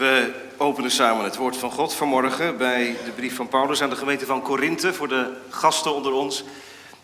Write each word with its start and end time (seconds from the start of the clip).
We 0.00 0.32
openen 0.56 0.90
samen 0.90 1.24
het 1.24 1.36
woord 1.36 1.56
van 1.56 1.70
God 1.70 1.94
vanmorgen 1.94 2.56
bij 2.56 2.96
de 3.04 3.10
brief 3.10 3.34
van 3.34 3.48
Paulus 3.48 3.82
aan 3.82 3.90
de 3.90 3.96
gemeente 3.96 4.26
van 4.26 4.42
Korinthe 4.42 4.94
voor 4.94 5.08
de 5.08 5.36
gasten 5.48 5.94
onder 5.94 6.12
ons. 6.12 6.44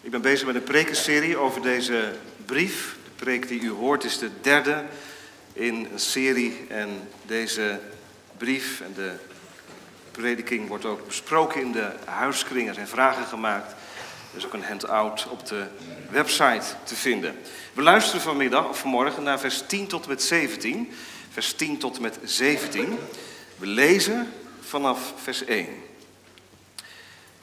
Ik 0.00 0.11
ben 0.11 0.21
bezig 0.21 0.46
met 0.46 0.54
een 0.54 0.62
prekenserie 0.62 1.36
over 1.36 1.62
deze 1.62 2.12
brief. 2.44 2.96
De 3.04 3.24
preek 3.24 3.48
die 3.48 3.60
u 3.60 3.70
hoort 3.70 4.04
is 4.04 4.18
de 4.18 4.30
derde 4.40 4.84
in 5.52 5.88
een 5.92 5.98
serie 5.98 6.67
en 6.68 7.08
deze 7.22 7.80
brief 8.36 8.80
en 8.80 8.93
de 8.95 9.12
prediking 10.10 10.68
wordt 10.68 10.84
ook 10.84 11.06
besproken 11.06 11.60
in 11.60 11.72
de 11.72 11.90
huiskring. 12.04 12.68
Er 12.68 12.74
zijn 12.74 12.88
vragen 12.88 13.26
gemaakt. 13.26 13.70
Er 14.32 14.38
is 14.38 14.46
ook 14.46 14.52
een 14.52 14.64
handout 14.64 15.26
op 15.30 15.46
de 15.46 15.64
website 16.10 16.66
te 16.84 16.94
vinden. 16.94 17.36
We 17.72 17.82
luisteren 17.82 18.20
vanmiddag 18.20 18.68
of 18.68 18.78
vanmorgen 18.78 19.22
naar 19.22 19.40
vers 19.40 19.62
10 19.66 19.86
tot 19.86 20.02
en 20.02 20.08
met 20.08 20.22
17 20.22 20.92
vers 21.37 21.53
10 21.53 21.79
tot 21.79 22.00
met 22.00 22.18
17. 22.25 22.98
We 23.57 23.66
lezen 23.66 24.32
vanaf 24.61 25.13
vers 25.17 25.44
1. 25.44 25.68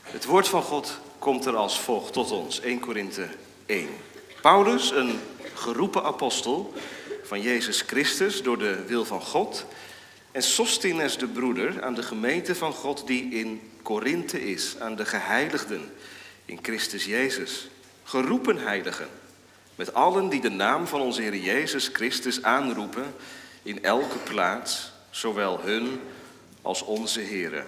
Het 0.02 0.26
woord 0.26 0.48
van 0.48 0.62
God 0.62 1.00
komt 1.20 1.46
er 1.46 1.56
als 1.56 1.80
volgt 1.80 2.14
tot 2.14 2.32
ons, 2.32 2.60
1 2.60 2.80
Korinthe 2.80 3.28
1. 3.66 3.88
Paulus, 4.42 4.92
een 4.92 5.20
geroepen 5.54 6.04
apostel 6.04 6.74
van 7.24 7.42
Jezus 7.42 7.82
Christus 7.82 8.44
door 8.44 8.58
de 8.58 8.84
wil 8.88 9.06
van 9.06 9.22
God, 9.22 9.66
en 10.32 10.44
Sostines 10.44 11.18
de 11.18 11.28
broeder 11.28 11.84
aan 11.84 11.94
de 11.94 12.04
gemeente 12.04 12.56
van 12.56 12.74
God 12.74 13.08
die 13.08 13.30
in 13.30 13.72
Korinthe 13.82 14.46
is, 14.46 14.76
aan 14.80 14.96
de 14.96 15.06
geheiligden 15.06 15.92
in 16.46 16.60
Christus 16.62 17.06
Jezus, 17.06 17.68
geroepen 18.04 18.58
heiligen, 18.58 19.08
met 19.76 19.94
allen 19.94 20.30
die 20.30 20.42
de 20.42 20.50
naam 20.50 20.88
van 20.88 21.02
onze 21.02 21.22
Heer 21.22 21.36
Jezus 21.36 21.90
Christus 21.94 22.44
aanroepen 22.44 23.16
in 23.64 23.84
elke 23.84 24.18
plaats, 24.18 24.92
zowel 25.10 25.60
hun 25.62 26.02
als 26.62 26.82
onze 26.82 27.22
Here. 27.22 27.64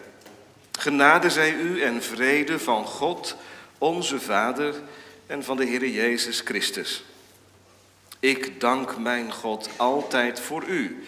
Genade 0.72 1.30
zij 1.30 1.54
u 1.54 1.82
en 1.82 2.04
vrede 2.04 2.60
van 2.60 2.86
God, 2.86 3.36
onze 3.78 4.20
Vader 4.20 4.76
en 5.28 5.44
van 5.44 5.58
de 5.58 5.66
Heer 5.66 5.88
Jezus 5.88 6.40
Christus. 6.40 7.04
Ik 8.20 8.60
dank 8.60 8.98
mijn 8.98 9.34
God 9.34 9.70
altijd 9.76 10.40
voor 10.40 10.64
u, 10.64 11.04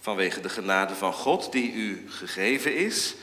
vanwege 0.00 0.40
de 0.40 0.48
genade 0.48 0.94
van 0.94 1.12
God 1.12 1.52
die 1.52 1.72
u 1.72 2.04
gegeven 2.08 2.76
is 2.76 3.14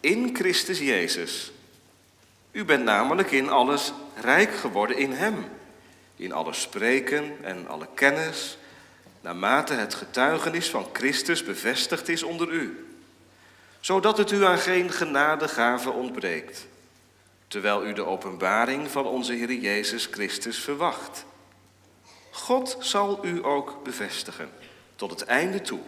in 0.00 0.36
Christus 0.36 0.78
Jezus. 0.78 1.52
U 2.52 2.64
bent 2.64 2.84
namelijk 2.84 3.30
in 3.30 3.48
alles 3.48 3.92
rijk 4.20 4.54
geworden 4.54 4.96
in 4.96 5.12
Hem, 5.12 5.44
in 6.16 6.32
alle 6.32 6.52
spreken 6.52 7.44
en 7.44 7.68
alle 7.68 7.88
kennis 7.94 8.58
naarmate 9.24 9.74
het 9.74 9.94
getuigenis 9.94 10.70
van 10.70 10.86
Christus 10.92 11.44
bevestigd 11.44 12.08
is 12.08 12.22
onder 12.22 12.52
u, 12.52 12.86
zodat 13.80 14.18
het 14.18 14.30
u 14.30 14.44
aan 14.44 14.58
geen 14.58 14.90
genadegave 14.90 15.90
ontbreekt, 15.90 16.66
terwijl 17.48 17.86
u 17.86 17.92
de 17.92 18.04
openbaring 18.04 18.90
van 18.90 19.06
onze 19.06 19.32
Heer 19.32 19.52
Jezus 19.52 20.08
Christus 20.10 20.58
verwacht. 20.58 21.24
God 22.30 22.76
zal 22.80 23.24
u 23.26 23.44
ook 23.44 23.82
bevestigen 23.82 24.50
tot 24.96 25.10
het 25.10 25.24
einde 25.24 25.60
toe, 25.60 25.80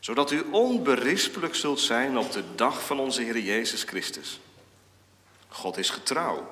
zodat 0.00 0.30
u 0.30 0.40
onberispelijk 0.50 1.54
zult 1.54 1.80
zijn 1.80 2.18
op 2.18 2.32
de 2.32 2.44
dag 2.54 2.86
van 2.86 3.00
onze 3.00 3.22
Heer 3.22 3.38
Jezus 3.38 3.82
Christus. 3.82 4.40
God 5.48 5.76
is 5.76 5.90
getrouw, 5.90 6.50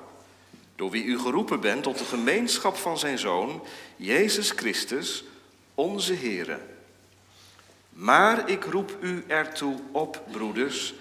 door 0.75 0.89
wie 0.89 1.03
u 1.03 1.19
geroepen 1.19 1.59
bent 1.59 1.83
tot 1.83 1.97
de 1.97 2.05
gemeenschap 2.05 2.75
van 2.75 2.97
zijn 2.97 3.19
Zoon, 3.19 3.63
Jezus 3.95 4.51
Christus, 4.51 5.23
onze 5.81 6.13
Heere. 6.13 6.59
Maar 7.89 8.49
ik 8.49 8.63
roep 8.63 8.97
u 8.99 9.23
ertoe 9.27 9.79
op, 9.91 10.23
broeders, 10.31 10.93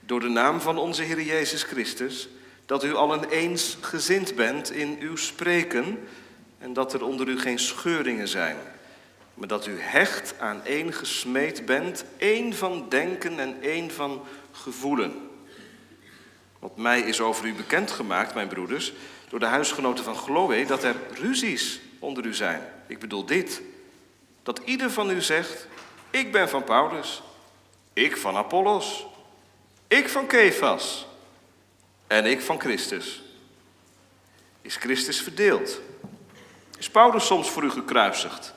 door 0.00 0.20
de 0.20 0.28
naam 0.28 0.60
van 0.60 0.78
onze 0.78 1.02
Heer 1.02 1.22
Jezus 1.22 1.62
Christus, 1.62 2.28
dat 2.66 2.84
u 2.84 2.94
allen 2.94 3.28
eens 3.28 3.78
gezind 3.80 4.34
bent 4.34 4.70
in 4.70 4.96
uw 5.00 5.16
spreken 5.16 5.98
en 6.58 6.72
dat 6.72 6.92
er 6.92 7.04
onder 7.04 7.28
u 7.28 7.38
geen 7.38 7.58
scheuringen 7.58 8.28
zijn, 8.28 8.56
maar 9.34 9.48
dat 9.48 9.66
u 9.66 9.80
hecht 9.80 10.34
aan 10.38 10.64
één 10.64 10.92
gesmeed 10.92 11.66
bent, 11.66 12.04
één 12.16 12.54
van 12.54 12.86
denken 12.88 13.38
en 13.38 13.56
één 13.62 13.90
van 13.90 14.22
gevoelen. 14.52 15.12
Wat 16.58 16.76
mij 16.76 17.00
is 17.00 17.20
over 17.20 17.46
u 17.46 17.54
bekendgemaakt, 17.54 18.34
mijn 18.34 18.48
broeders, 18.48 18.92
door 19.28 19.40
de 19.40 19.46
huisgenoten 19.46 20.04
van 20.04 20.16
Chloe, 20.16 20.66
dat 20.66 20.84
er 20.84 20.96
ruzies 21.20 21.80
onder 21.98 22.26
u 22.26 22.34
zijn. 22.34 22.62
Ik 22.86 22.98
bedoel 22.98 23.24
dit. 23.26 23.62
Dat 24.44 24.60
ieder 24.64 24.90
van 24.90 25.10
u 25.10 25.20
zegt, 25.20 25.66
ik 26.10 26.32
ben 26.32 26.48
van 26.48 26.64
Paulus, 26.64 27.22
ik 27.92 28.16
van 28.16 28.36
Apollos, 28.36 29.06
ik 29.86 30.08
van 30.08 30.26
Kefas 30.26 31.06
en 32.06 32.26
ik 32.26 32.40
van 32.40 32.60
Christus. 32.60 33.22
Is 34.60 34.76
Christus 34.76 35.20
verdeeld? 35.20 35.80
Is 36.78 36.90
Paulus 36.90 37.26
soms 37.26 37.50
voor 37.50 37.62
u 37.62 37.70
gekruisigd? 37.70 38.54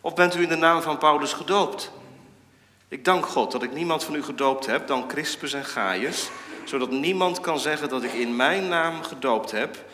Of 0.00 0.14
bent 0.14 0.36
u 0.36 0.42
in 0.42 0.48
de 0.48 0.56
naam 0.56 0.82
van 0.82 0.98
Paulus 0.98 1.32
gedoopt? 1.32 1.90
Ik 2.88 3.04
dank 3.04 3.26
God 3.26 3.52
dat 3.52 3.62
ik 3.62 3.72
niemand 3.72 4.04
van 4.04 4.14
u 4.14 4.22
gedoopt 4.22 4.66
heb 4.66 4.86
dan 4.86 5.08
Crispus 5.08 5.52
en 5.52 5.64
Gaius, 5.64 6.30
zodat 6.64 6.90
niemand 6.90 7.40
kan 7.40 7.58
zeggen 7.58 7.88
dat 7.88 8.02
ik 8.02 8.12
in 8.12 8.36
mijn 8.36 8.68
naam 8.68 9.02
gedoopt 9.02 9.50
heb. 9.50 9.84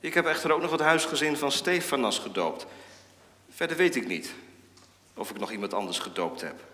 Ik 0.00 0.14
heb 0.14 0.26
echter 0.26 0.52
ook 0.52 0.60
nog 0.60 0.70
het 0.70 0.80
huisgezin 0.80 1.36
van 1.36 1.52
Stefanas 1.52 2.18
gedoopt. 2.18 2.66
Verder 3.56 3.76
weet 3.76 3.96
ik 3.96 4.06
niet 4.06 4.32
of 5.14 5.30
ik 5.30 5.38
nog 5.38 5.50
iemand 5.50 5.74
anders 5.74 5.98
gedoopt 5.98 6.40
heb. 6.40 6.64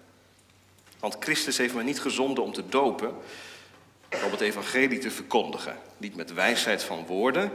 Want 0.99 1.17
Christus 1.21 1.57
heeft 1.57 1.75
mij 1.75 1.85
niet 1.85 2.01
gezonden 2.01 2.45
om 2.45 2.53
te 2.53 2.69
dopen, 2.69 3.15
maar 4.11 4.25
om 4.25 4.31
het 4.31 4.41
evangelie 4.41 4.99
te 4.99 5.11
verkondigen. 5.11 5.79
Niet 5.97 6.17
met 6.17 6.33
wijsheid 6.33 6.83
van 6.83 7.07
woorden, 7.07 7.53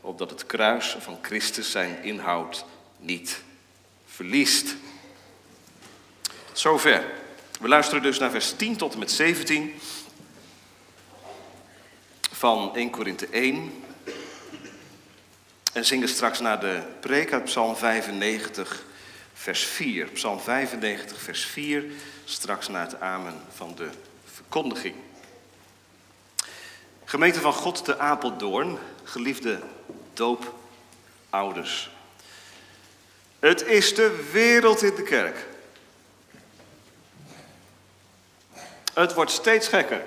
opdat 0.00 0.30
het 0.30 0.46
kruis 0.46 0.96
van 0.98 1.18
Christus 1.22 1.70
zijn 1.70 2.02
inhoud 2.02 2.64
niet 2.98 3.42
verliest. 4.06 4.76
Zover. 6.52 7.04
We 7.60 7.68
luisteren 7.68 8.02
dus 8.02 8.18
naar 8.18 8.30
vers 8.30 8.52
10 8.56 8.76
tot 8.76 8.92
en 8.92 8.98
met 8.98 9.10
17 9.10 9.74
van 12.30 12.76
1 12.76 12.90
Korinthe 12.90 13.26
1. 13.26 13.72
En 15.78 15.84
zingen 15.84 16.08
straks 16.08 16.40
naar 16.40 16.60
de 16.60 16.82
preek 17.00 17.32
uit 17.32 17.44
Psalm 17.44 17.76
95, 17.76 18.84
vers 19.34 19.64
4. 19.64 20.06
Psalm 20.06 20.40
95, 20.40 21.20
vers 21.20 21.44
4, 21.44 21.84
straks 22.24 22.68
naar 22.68 22.86
het 22.86 23.00
amen 23.00 23.40
van 23.54 23.74
de 23.74 23.88
verkondiging. 24.34 24.94
Gemeente 27.04 27.40
van 27.40 27.52
God 27.52 27.84
te 27.84 27.98
Apeldoorn, 27.98 28.78
geliefde 29.04 29.60
doopouders. 30.12 31.90
Het 33.38 33.66
is 33.66 33.94
de 33.94 34.28
wereld 34.32 34.82
in 34.82 34.94
de 34.94 35.02
kerk. 35.02 35.46
Het 38.94 39.14
wordt 39.14 39.30
steeds 39.30 39.68
gekker. 39.68 40.02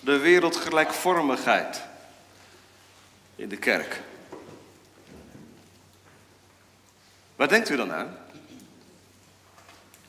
De 0.00 0.18
wereldgelijkvormigheid 0.18 1.87
in 3.38 3.48
de 3.48 3.56
kerk. 3.56 4.02
Waar 7.36 7.48
denkt 7.48 7.68
u 7.68 7.76
dan 7.76 7.92
aan? 7.92 8.16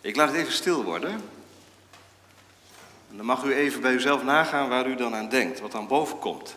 Ik 0.02 0.16
laat 0.16 0.28
het 0.28 0.38
even 0.38 0.54
stil 0.54 0.84
worden. 0.84 1.12
En 3.10 3.18
dan 3.18 3.26
mag 3.26 3.44
u 3.44 3.54
even 3.54 3.82
bij 3.82 3.94
uzelf 3.94 4.24
nagaan 4.24 4.70
waar 4.70 4.88
u 4.88 4.96
dan 4.96 5.16
aan 5.16 5.30
denkt, 5.30 5.60
wat 5.60 5.76
aan 5.76 5.88
boven 5.88 6.20
komt. 6.20 6.56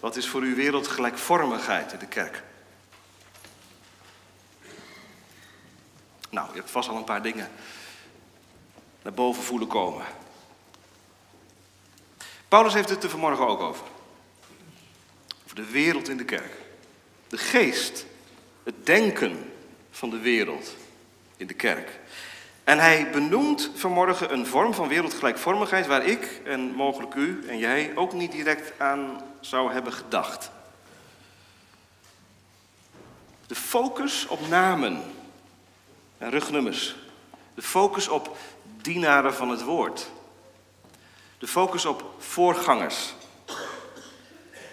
Wat 0.00 0.16
is 0.16 0.28
voor 0.28 0.40
uw 0.40 0.54
wereld 0.54 0.88
gelijkvormigheid 0.88 1.92
in 1.92 1.98
de 1.98 2.06
kerk? 2.06 2.42
Nou, 6.30 6.48
je 6.48 6.58
hebt 6.58 6.70
vast 6.70 6.88
al 6.88 6.96
een 6.96 7.04
paar 7.04 7.22
dingen 7.22 7.50
naar 9.02 9.12
boven 9.12 9.42
voelen 9.42 9.68
komen. 9.68 10.06
Paulus 12.48 12.74
heeft 12.74 12.88
het 12.88 13.02
er 13.02 13.10
vanmorgen 13.10 13.46
ook 13.46 13.60
over 13.60 13.91
de 15.54 15.70
wereld 15.70 16.08
in 16.08 16.16
de 16.16 16.24
kerk. 16.24 16.52
De 17.28 17.38
geest, 17.38 18.06
het 18.62 18.86
denken 18.86 19.52
van 19.90 20.10
de 20.10 20.18
wereld 20.18 20.76
in 21.36 21.46
de 21.46 21.54
kerk. 21.54 22.00
En 22.64 22.78
hij 22.78 23.10
benoemt 23.10 23.70
vanmorgen 23.74 24.32
een 24.32 24.46
vorm 24.46 24.74
van 24.74 24.88
wereldgelijkvormigheid 24.88 25.86
waar 25.86 26.04
ik 26.04 26.40
en 26.44 26.60
mogelijk 26.60 27.14
u 27.14 27.48
en 27.48 27.58
jij 27.58 27.92
ook 27.94 28.12
niet 28.12 28.32
direct 28.32 28.80
aan 28.80 29.22
zou 29.40 29.72
hebben 29.72 29.92
gedacht. 29.92 30.50
De 33.46 33.54
focus 33.54 34.26
op 34.26 34.48
namen 34.48 35.02
en 36.18 36.30
rugnummers. 36.30 36.96
De 37.54 37.62
focus 37.62 38.08
op 38.08 38.36
dienaren 38.80 39.34
van 39.34 39.48
het 39.48 39.62
woord. 39.62 40.10
De 41.38 41.46
focus 41.46 41.84
op 41.84 42.14
voorgangers 42.18 43.14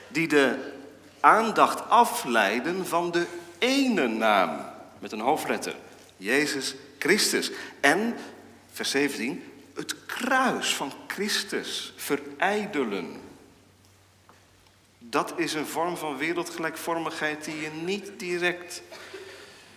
die 0.10 0.28
de 0.28 0.74
aandacht 1.20 1.90
afleiden 1.90 2.88
van 2.88 3.12
de 3.12 3.26
ene 3.58 4.08
naam 4.08 4.66
met 5.00 5.12
een 5.12 5.20
hoofdletter, 5.20 5.76
Jezus 6.18 6.76
Christus. 6.98 7.52
En, 7.80 8.16
vers 8.72 8.92
17, 8.92 9.44
het 9.76 10.06
kruis 10.06 10.76
van 10.76 10.94
Christus 11.08 11.94
verijdelen. 11.96 13.22
Dat 15.00 15.34
is 15.36 15.54
een 15.54 15.66
vorm 15.66 15.98
van 15.98 16.18
wereldgelijkvormigheid 16.18 17.46
die 17.46 17.62
je 17.62 17.70
niet 17.84 18.12
direct 18.18 18.82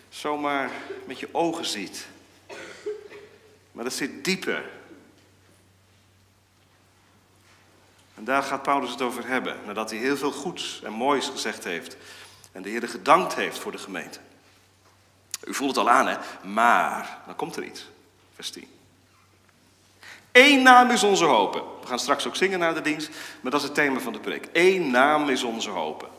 zomaar 0.08 0.70
met 1.06 1.19
je 1.19 1.29
ogen 1.32 1.64
ziet. 1.64 2.06
Maar 3.73 3.84
dat 3.84 3.93
zit 3.93 4.25
dieper. 4.25 4.64
En 8.22 8.28
daar 8.28 8.42
gaat 8.42 8.62
Paulus 8.62 8.90
het 8.90 9.02
over 9.02 9.26
hebben, 9.26 9.56
nadat 9.66 9.90
hij 9.90 9.98
heel 9.98 10.16
veel 10.16 10.32
goeds 10.32 10.80
en 10.84 10.92
moois 10.92 11.28
gezegd 11.28 11.64
heeft. 11.64 11.96
En 12.52 12.62
de 12.62 12.69
Heer 12.69 12.88
gedankt 12.88 13.34
heeft 13.34 13.58
voor 13.58 13.72
de 13.72 13.78
gemeente. 13.78 14.19
U 15.44 15.54
voelt 15.54 15.76
het 15.76 15.86
al 15.86 15.90
aan, 15.90 16.06
hè? 16.06 16.16
Maar, 16.48 17.19
dan 17.26 17.36
komt 17.36 17.56
er 17.56 17.64
iets. 17.64 17.88
Vers 18.34 18.50
10. 18.50 18.66
Eén 20.32 20.62
naam 20.62 20.90
is 20.90 21.02
onze 21.02 21.24
hoop. 21.24 21.78
We 21.80 21.86
gaan 21.86 21.98
straks 21.98 22.26
ook 22.26 22.36
zingen 22.36 22.58
na 22.58 22.72
de 22.72 22.80
dienst, 22.80 23.10
maar 23.40 23.50
dat 23.50 23.60
is 23.60 23.66
het 23.66 23.76
thema 23.76 24.00
van 24.00 24.12
de 24.12 24.20
preek. 24.20 24.48
Eén 24.52 24.90
naam 24.90 25.28
is 25.28 25.42
onze 25.42 25.70
hoop. 25.70 26.10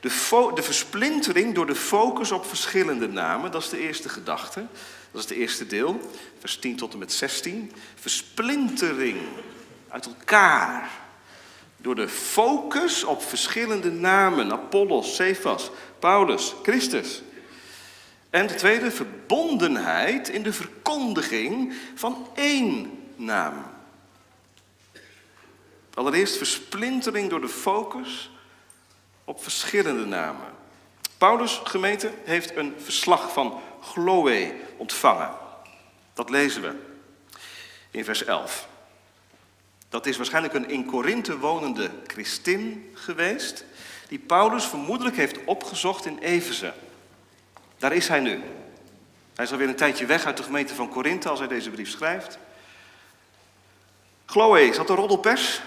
De, 0.00 0.50
de 0.54 0.62
versplintering 0.62 1.54
door 1.54 1.66
de 1.66 1.74
focus 1.74 2.32
op 2.32 2.46
verschillende 2.46 3.08
namen, 3.08 3.50
dat 3.50 3.62
is 3.62 3.68
de 3.68 3.80
eerste 3.80 4.08
gedachte. 4.08 4.66
Dat 5.10 5.22
is 5.22 5.28
het 5.28 5.38
eerste 5.38 5.66
deel, 5.66 6.10
vers 6.38 6.58
10 6.58 6.76
tot 6.76 6.92
en 6.92 6.98
met 6.98 7.12
16. 7.12 7.72
Versplintering 7.94 9.18
uit 9.88 10.06
elkaar. 10.06 11.01
Door 11.82 11.94
de 11.94 12.08
focus 12.08 13.04
op 13.04 13.22
verschillende 13.22 13.90
namen. 13.90 14.52
Apollos, 14.52 15.14
Cephas, 15.14 15.70
Paulus, 15.98 16.54
Christus. 16.62 17.22
En 18.30 18.46
de 18.46 18.54
tweede, 18.54 18.90
verbondenheid 18.90 20.28
in 20.28 20.42
de 20.42 20.52
verkondiging 20.52 21.74
van 21.94 22.28
één 22.34 23.02
naam. 23.16 23.54
Allereerst 25.94 26.36
versplintering 26.36 27.30
door 27.30 27.40
de 27.40 27.48
focus 27.48 28.30
op 29.24 29.42
verschillende 29.42 30.04
namen. 30.04 30.48
Paulus, 31.18 31.60
gemeente, 31.64 32.10
heeft 32.24 32.56
een 32.56 32.74
verslag 32.78 33.32
van 33.32 33.60
Chloe 33.80 34.54
ontvangen. 34.76 35.30
Dat 36.14 36.30
lezen 36.30 36.62
we 36.62 36.74
in 37.90 38.04
vers 38.04 38.24
11. 38.24 38.70
Dat 39.92 40.06
is 40.06 40.16
waarschijnlijk 40.16 40.54
een 40.54 40.68
in 40.68 40.86
Korinthe 40.86 41.38
wonende 41.38 41.90
christin 42.06 42.90
geweest, 42.94 43.64
die 44.08 44.18
Paulus 44.18 44.64
vermoedelijk 44.64 45.16
heeft 45.16 45.44
opgezocht 45.44 46.06
in 46.06 46.18
Efeze. 46.18 46.74
Daar 47.78 47.92
is 47.92 48.08
hij 48.08 48.20
nu. 48.20 48.42
Hij 49.34 49.44
is 49.44 49.52
alweer 49.52 49.68
een 49.68 49.76
tijdje 49.76 50.06
weg 50.06 50.24
uit 50.24 50.36
de 50.36 50.42
gemeente 50.42 50.74
van 50.74 50.88
Korinthe 50.88 51.28
als 51.28 51.38
hij 51.38 51.48
deze 51.48 51.70
brief 51.70 51.90
schrijft. 51.90 52.38
Chloe, 54.26 54.72
dat 54.76 54.90
een 54.90 54.96
roddelpers? 54.96 55.60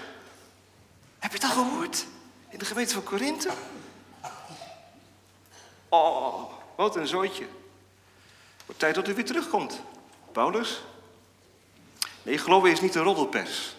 Heb 1.18 1.32
je 1.32 1.38
dat 1.38 1.50
gehoord? 1.50 2.06
In 2.48 2.58
de 2.58 2.64
gemeente 2.64 2.94
van 2.94 3.02
Korinthe? 3.02 3.50
Oh, 5.88 6.52
wat 6.76 6.96
een 6.96 7.06
zooitje. 7.06 7.46
Wordt 8.64 8.80
tijd 8.80 8.94
dat 8.94 9.08
u 9.08 9.14
weer 9.14 9.24
terugkomt. 9.24 9.80
Paulus? 10.32 10.82
Nee, 12.22 12.38
Chloe 12.38 12.70
is 12.70 12.80
niet 12.80 12.94
een 12.94 13.02
roddelpers. 13.02 13.75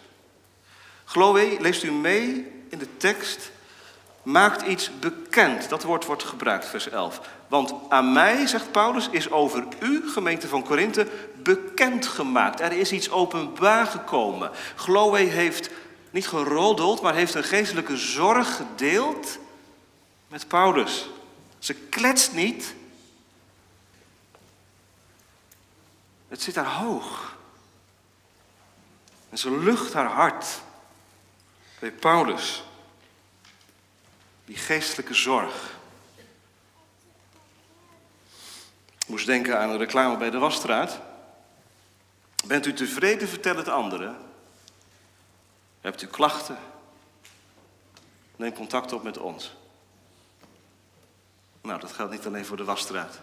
Chloe, 1.07 1.57
leest 1.59 1.83
u 1.83 1.91
mee 1.91 2.51
in 2.69 2.77
de 2.77 2.97
tekst, 2.97 3.51
maakt 4.23 4.61
iets 4.61 4.99
bekend. 4.99 5.69
Dat 5.69 5.83
woord 5.83 6.05
wordt 6.05 6.23
gebruikt, 6.23 6.65
vers 6.65 6.89
11. 6.89 7.21
Want 7.47 7.73
aan 7.89 8.13
mij, 8.13 8.47
zegt 8.47 8.71
Paulus, 8.71 9.09
is 9.09 9.31
over 9.31 9.67
u, 9.79 10.09
gemeente 10.09 10.47
van 10.47 10.63
Korinthe, 10.63 11.07
bekend 11.35 12.07
gemaakt. 12.07 12.59
Er 12.59 12.71
is 12.71 12.91
iets 12.91 13.11
openbaar 13.11 13.85
gekomen. 13.85 14.51
Chloe 14.75 15.17
heeft 15.17 15.69
niet 16.11 16.27
geroddeld, 16.27 17.01
maar 17.01 17.15
heeft 17.15 17.33
een 17.33 17.43
geestelijke 17.43 17.97
zorg 17.97 18.55
gedeeld 18.55 19.37
met 20.27 20.47
Paulus. 20.47 21.09
Ze 21.59 21.73
kletst 21.73 22.33
niet. 22.33 22.75
Het 26.27 26.41
zit 26.41 26.55
haar 26.55 26.73
hoog. 26.73 27.35
En 29.29 29.37
ze 29.37 29.59
lucht 29.59 29.93
haar 29.93 30.09
hart 30.09 30.65
bij 31.79 31.91
Paulus. 31.91 32.63
Die 34.45 34.55
geestelijke 34.55 35.13
zorg. 35.13 35.75
Moest 39.07 39.25
denken 39.25 39.59
aan 39.59 39.69
een 39.69 39.77
reclame 39.77 40.17
bij 40.17 40.29
de 40.29 40.37
Wasstraat. 40.37 40.99
Bent 42.47 42.65
u 42.65 42.73
tevreden, 42.73 43.27
vertel 43.27 43.55
het 43.55 43.67
anderen. 43.67 44.17
Hebt 45.81 46.01
u 46.01 46.07
klachten? 46.07 46.57
Neem 48.35 48.53
contact 48.53 48.93
op 48.93 49.03
met 49.03 49.17
ons. 49.17 49.55
Nou, 51.61 51.79
dat 51.79 51.91
geldt 51.91 52.11
niet 52.11 52.25
alleen 52.25 52.45
voor 52.45 52.57
de 52.57 52.63
wasstraat. 52.63 53.19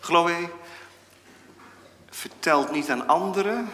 Chloe 0.00 0.50
vertelt 2.10 2.70
niet 2.70 2.90
aan 2.90 3.08
anderen 3.08 3.70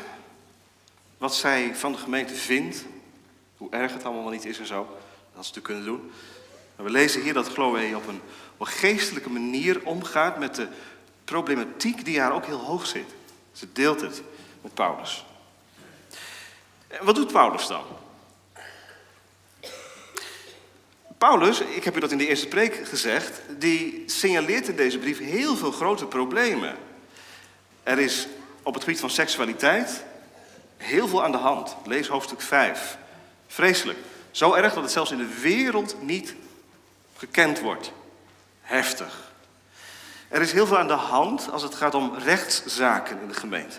wat 1.19 1.35
zij 1.35 1.75
van 1.75 1.93
de 1.93 1.99
gemeente 1.99 2.35
vindt, 2.35 2.85
hoe 3.57 3.71
erg 3.71 3.93
het 3.93 4.05
allemaal 4.05 4.31
niet 4.31 4.45
is 4.45 4.59
en 4.59 4.67
zo. 4.67 4.97
Dat 5.35 5.47
ze 5.47 5.53
het 5.55 5.63
kunnen 5.63 5.85
doen. 5.85 6.13
We 6.77 6.91
lezen 6.91 7.23
hier 7.23 7.35
dat 7.35 7.49
Chloe 7.49 7.97
op 7.97 8.09
een, 8.09 8.21
op 8.57 8.67
een 8.67 8.73
geestelijke 8.73 9.31
manier 9.31 9.81
omgaat 9.85 10.39
met 10.39 10.55
de 10.55 10.69
problematiek 11.25 12.05
die 12.05 12.21
haar 12.21 12.33
ook 12.33 12.47
heel 12.47 12.65
hoog 12.65 12.87
zit. 12.87 13.15
Ze 13.53 13.73
deelt 13.73 14.01
het 14.01 14.23
met 14.61 14.75
Paulus. 14.75 15.25
En 16.89 17.05
wat 17.05 17.15
doet 17.15 17.33
Paulus 17.33 17.67
dan? 17.67 17.85
Paulus, 21.19 21.61
ik 21.61 21.85
heb 21.85 21.97
u 21.97 22.01
dat 22.01 22.13
in 22.13 22.19
de 22.19 22.27
eerste 22.27 22.49
preek 22.49 22.89
gezegd, 22.89 23.41
die 23.59 24.03
signaleert 24.07 24.69
in 24.69 24.77
deze 24.77 24.99
brief 24.99 25.19
heel 25.19 25.57
veel 25.57 25.73
grote 25.73 26.07
problemen. 26.07 26.77
Er 27.83 27.99
is 27.99 28.27
op 28.63 28.75
het 28.75 28.83
gebied 28.83 29.01
van 29.01 29.11
seksualiteit 29.11 30.05
heel 30.77 31.09
veel 31.09 31.25
aan 31.25 31.33
de 31.33 31.39
hand. 31.39 31.77
Lees 31.85 32.09
hoofdstuk 32.09 32.41
5. 32.41 32.99
Vreselijk. 33.55 33.99
Zo 34.31 34.55
erg 34.55 34.75
dat 34.75 34.83
het 34.83 34.93
zelfs 34.93 35.11
in 35.11 35.19
de 35.19 35.39
wereld 35.41 35.97
niet 36.03 36.35
gekend 37.17 37.61
wordt. 37.61 37.93
Heftig. 38.61 39.33
Er 40.29 40.41
is 40.41 40.53
heel 40.53 40.67
veel 40.67 40.79
aan 40.79 40.87
de 40.87 40.93
hand 40.93 41.51
als 41.51 41.63
het 41.63 41.75
gaat 41.75 41.95
om 41.95 42.15
rechtszaken 42.15 43.21
in 43.21 43.29
de 43.29 43.35
gemeente. 43.35 43.77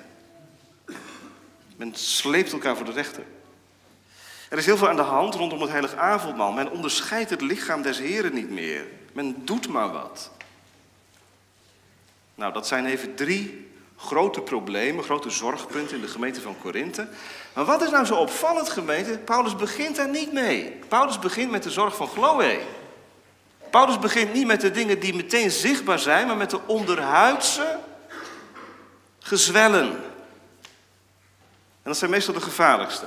Men 1.75 1.95
sleept 1.95 2.51
elkaar 2.51 2.75
voor 2.75 2.85
de 2.85 2.91
rechter. 2.91 3.23
Er 4.49 4.57
is 4.57 4.65
heel 4.65 4.77
veel 4.77 4.89
aan 4.89 4.95
de 4.95 5.01
hand 5.01 5.35
rondom 5.35 5.61
het 5.61 5.69
heilig 5.69 5.95
avondmaal. 5.95 6.51
Men 6.51 6.71
onderscheidt 6.71 7.29
het 7.29 7.41
lichaam 7.41 7.81
des 7.81 7.97
Heren 7.97 8.33
niet 8.33 8.49
meer. 8.49 8.85
Men 9.13 9.45
doet 9.45 9.67
maar 9.67 9.91
wat. 9.91 10.31
Nou, 12.35 12.53
dat 12.53 12.67
zijn 12.67 12.85
even 12.85 13.15
drie 13.15 13.71
grote 14.05 14.41
problemen, 14.41 15.03
grote 15.03 15.29
zorgpunten 15.29 15.95
in 15.95 16.01
de 16.01 16.07
gemeente 16.07 16.41
van 16.41 16.57
Korinthe. 16.61 17.07
Maar 17.53 17.65
wat 17.65 17.81
is 17.81 17.89
nou 17.89 18.05
zo 18.05 18.15
opvallend, 18.15 18.69
gemeente? 18.69 19.17
Paulus 19.17 19.55
begint 19.55 19.95
daar 19.95 20.09
niet 20.09 20.33
mee. 20.33 20.79
Paulus 20.87 21.19
begint 21.19 21.51
met 21.51 21.63
de 21.63 21.71
zorg 21.71 21.95
van 21.95 22.07
Chloe. 22.07 22.59
Paulus 23.69 23.99
begint 23.99 24.33
niet 24.33 24.47
met 24.47 24.61
de 24.61 24.71
dingen 24.71 24.99
die 24.99 25.15
meteen 25.15 25.51
zichtbaar 25.51 25.99
zijn, 25.99 26.27
maar 26.27 26.37
met 26.37 26.49
de 26.49 26.59
onderhuidse 26.65 27.79
gezwellen. 29.19 29.91
En 31.81 31.91
dat 31.91 31.97
zijn 31.97 32.11
meestal 32.11 32.33
de 32.33 32.41
gevaarlijkste. 32.41 33.05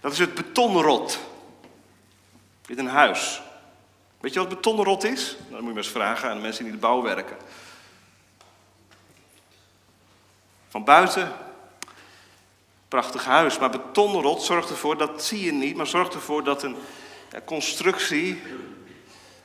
Dat 0.00 0.12
is 0.12 0.18
het 0.18 0.34
betonrot 0.34 1.18
in 2.66 2.78
een 2.78 2.88
huis. 2.88 3.42
Weet 4.20 4.32
je 4.32 4.38
wat 4.38 4.48
betonrot 4.48 5.04
is? 5.04 5.36
Nou, 5.38 5.50
dan 5.50 5.58
moet 5.58 5.60
je 5.60 5.66
maar 5.66 5.76
eens 5.76 5.88
vragen 5.88 6.28
aan 6.28 6.36
de 6.36 6.42
mensen 6.42 6.64
die 6.64 6.72
de 6.72 6.78
bouw 6.78 7.02
werken. 7.02 7.36
Van 10.68 10.84
buiten, 10.84 11.32
prachtig 12.88 13.24
huis, 13.24 13.58
maar 13.58 13.70
betonrot 13.70 14.42
zorgt 14.42 14.70
ervoor, 14.70 14.96
dat 14.98 15.24
zie 15.24 15.44
je 15.44 15.52
niet, 15.52 15.76
maar 15.76 15.86
zorgt 15.86 16.14
ervoor 16.14 16.44
dat 16.44 16.62
een 16.62 16.76
constructie 17.44 18.42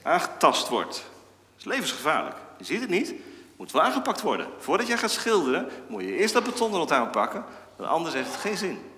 aangetast 0.01 0.67
wordt. 0.67 0.95
Dat 0.95 1.57
is 1.57 1.65
levensgevaarlijk. 1.65 2.35
Je 2.57 2.63
ziet 2.63 2.81
het 2.81 2.89
niet, 2.89 3.13
moet 3.55 3.71
wel 3.71 3.81
aangepakt 3.81 4.21
worden. 4.21 4.47
Voordat 4.59 4.87
jij 4.87 4.97
gaat 4.97 5.11
schilderen, 5.11 5.69
moet 5.87 6.01
je 6.01 6.17
eerst 6.17 6.33
dat 6.33 6.43
betonrot 6.43 6.91
aanpakken, 6.91 7.45
want 7.75 7.89
anders 7.89 8.15
heeft 8.15 8.31
het 8.31 8.39
geen 8.39 8.57
zin. 8.57 8.91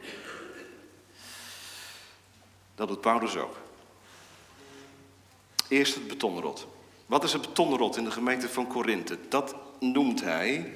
Dat 2.75 2.87
doet 2.87 3.01
Paulus 3.01 3.35
ook. 3.35 3.55
Eerst 5.67 5.95
het 5.95 6.07
betonrot. 6.07 6.67
Wat 7.05 7.23
is 7.23 7.33
het 7.33 7.41
betonrot 7.41 7.97
in 7.97 8.03
de 8.03 8.11
gemeente 8.11 8.49
van 8.49 8.67
Korinthe? 8.67 9.17
Dat 9.29 9.55
noemt 9.79 10.21
hij 10.21 10.73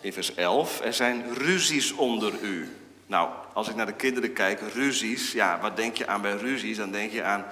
in 0.00 0.12
vers 0.12 0.34
11. 0.34 0.80
Er 0.80 0.94
zijn 0.94 1.34
ruzies 1.34 1.92
onder 1.92 2.42
u. 2.42 2.68
Nou, 3.06 3.30
als 3.52 3.68
ik 3.68 3.74
naar 3.74 3.86
de 3.86 3.92
kinderen 3.92 4.32
kijk, 4.32 4.60
ruzies. 4.74 5.32
Ja, 5.32 5.60
wat 5.60 5.76
denk 5.76 5.96
je 5.96 6.06
aan 6.06 6.22
bij 6.22 6.36
ruzies? 6.36 6.76
Dan 6.76 6.90
denk 6.90 7.12
je 7.12 7.22
aan 7.22 7.44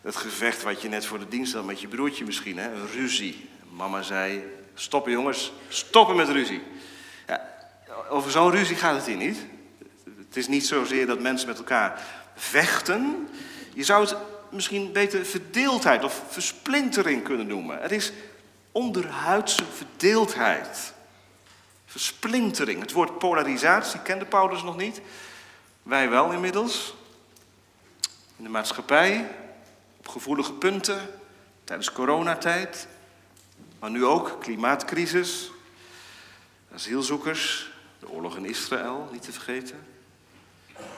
Het 0.00 0.16
gevecht 0.16 0.62
wat 0.62 0.82
je 0.82 0.88
net 0.88 1.06
voor 1.06 1.18
de 1.18 1.28
dienst 1.28 1.54
had 1.54 1.64
met 1.64 1.80
je 1.80 1.88
broertje 1.88 2.24
misschien, 2.24 2.58
hè? 2.58 2.72
een 2.72 2.88
ruzie. 2.88 3.48
Mama 3.70 4.02
zei, 4.02 4.44
stoppen 4.74 5.12
jongens, 5.12 5.52
stoppen 5.68 6.16
met 6.16 6.28
ruzie. 6.28 6.62
Ja, 7.26 7.48
over 8.08 8.30
zo'n 8.30 8.50
ruzie 8.50 8.76
gaat 8.76 8.96
het 8.96 9.06
hier 9.06 9.16
niet. 9.16 9.38
Het 10.04 10.36
is 10.36 10.48
niet 10.48 10.66
zozeer 10.66 11.06
dat 11.06 11.20
mensen 11.20 11.48
met 11.48 11.58
elkaar 11.58 12.02
vechten. 12.34 13.28
Je 13.74 13.84
zou 13.84 14.04
het 14.04 14.16
misschien 14.54 14.92
beter 14.92 15.24
verdeeldheid 15.24 16.04
of 16.04 16.22
versplintering 16.28 17.22
kunnen 17.22 17.46
noemen. 17.46 17.82
Het 17.82 17.90
is 17.90 18.12
onderhuidse 18.72 19.64
verdeeldheid. 19.64 20.92
Versplintering. 21.86 22.80
Het 22.80 22.92
woord 22.92 23.18
polarisatie 23.18 24.00
kende 24.00 24.24
Paulus 24.24 24.62
nog 24.62 24.76
niet. 24.76 25.00
Wij 25.82 26.08
wel 26.08 26.32
inmiddels. 26.32 26.94
In 28.36 28.44
de 28.44 28.50
maatschappij, 28.50 29.30
op 29.96 30.08
gevoelige 30.08 30.52
punten, 30.52 31.20
tijdens 31.64 31.92
coronatijd, 31.92 32.86
maar 33.78 33.90
nu 33.90 34.04
ook 34.04 34.36
klimaatcrisis, 34.40 35.50
asielzoekers, 36.74 37.70
de 37.98 38.08
oorlog 38.08 38.36
in 38.36 38.44
Israël, 38.44 39.08
niet 39.12 39.22
te 39.22 39.32
vergeten. 39.32 39.86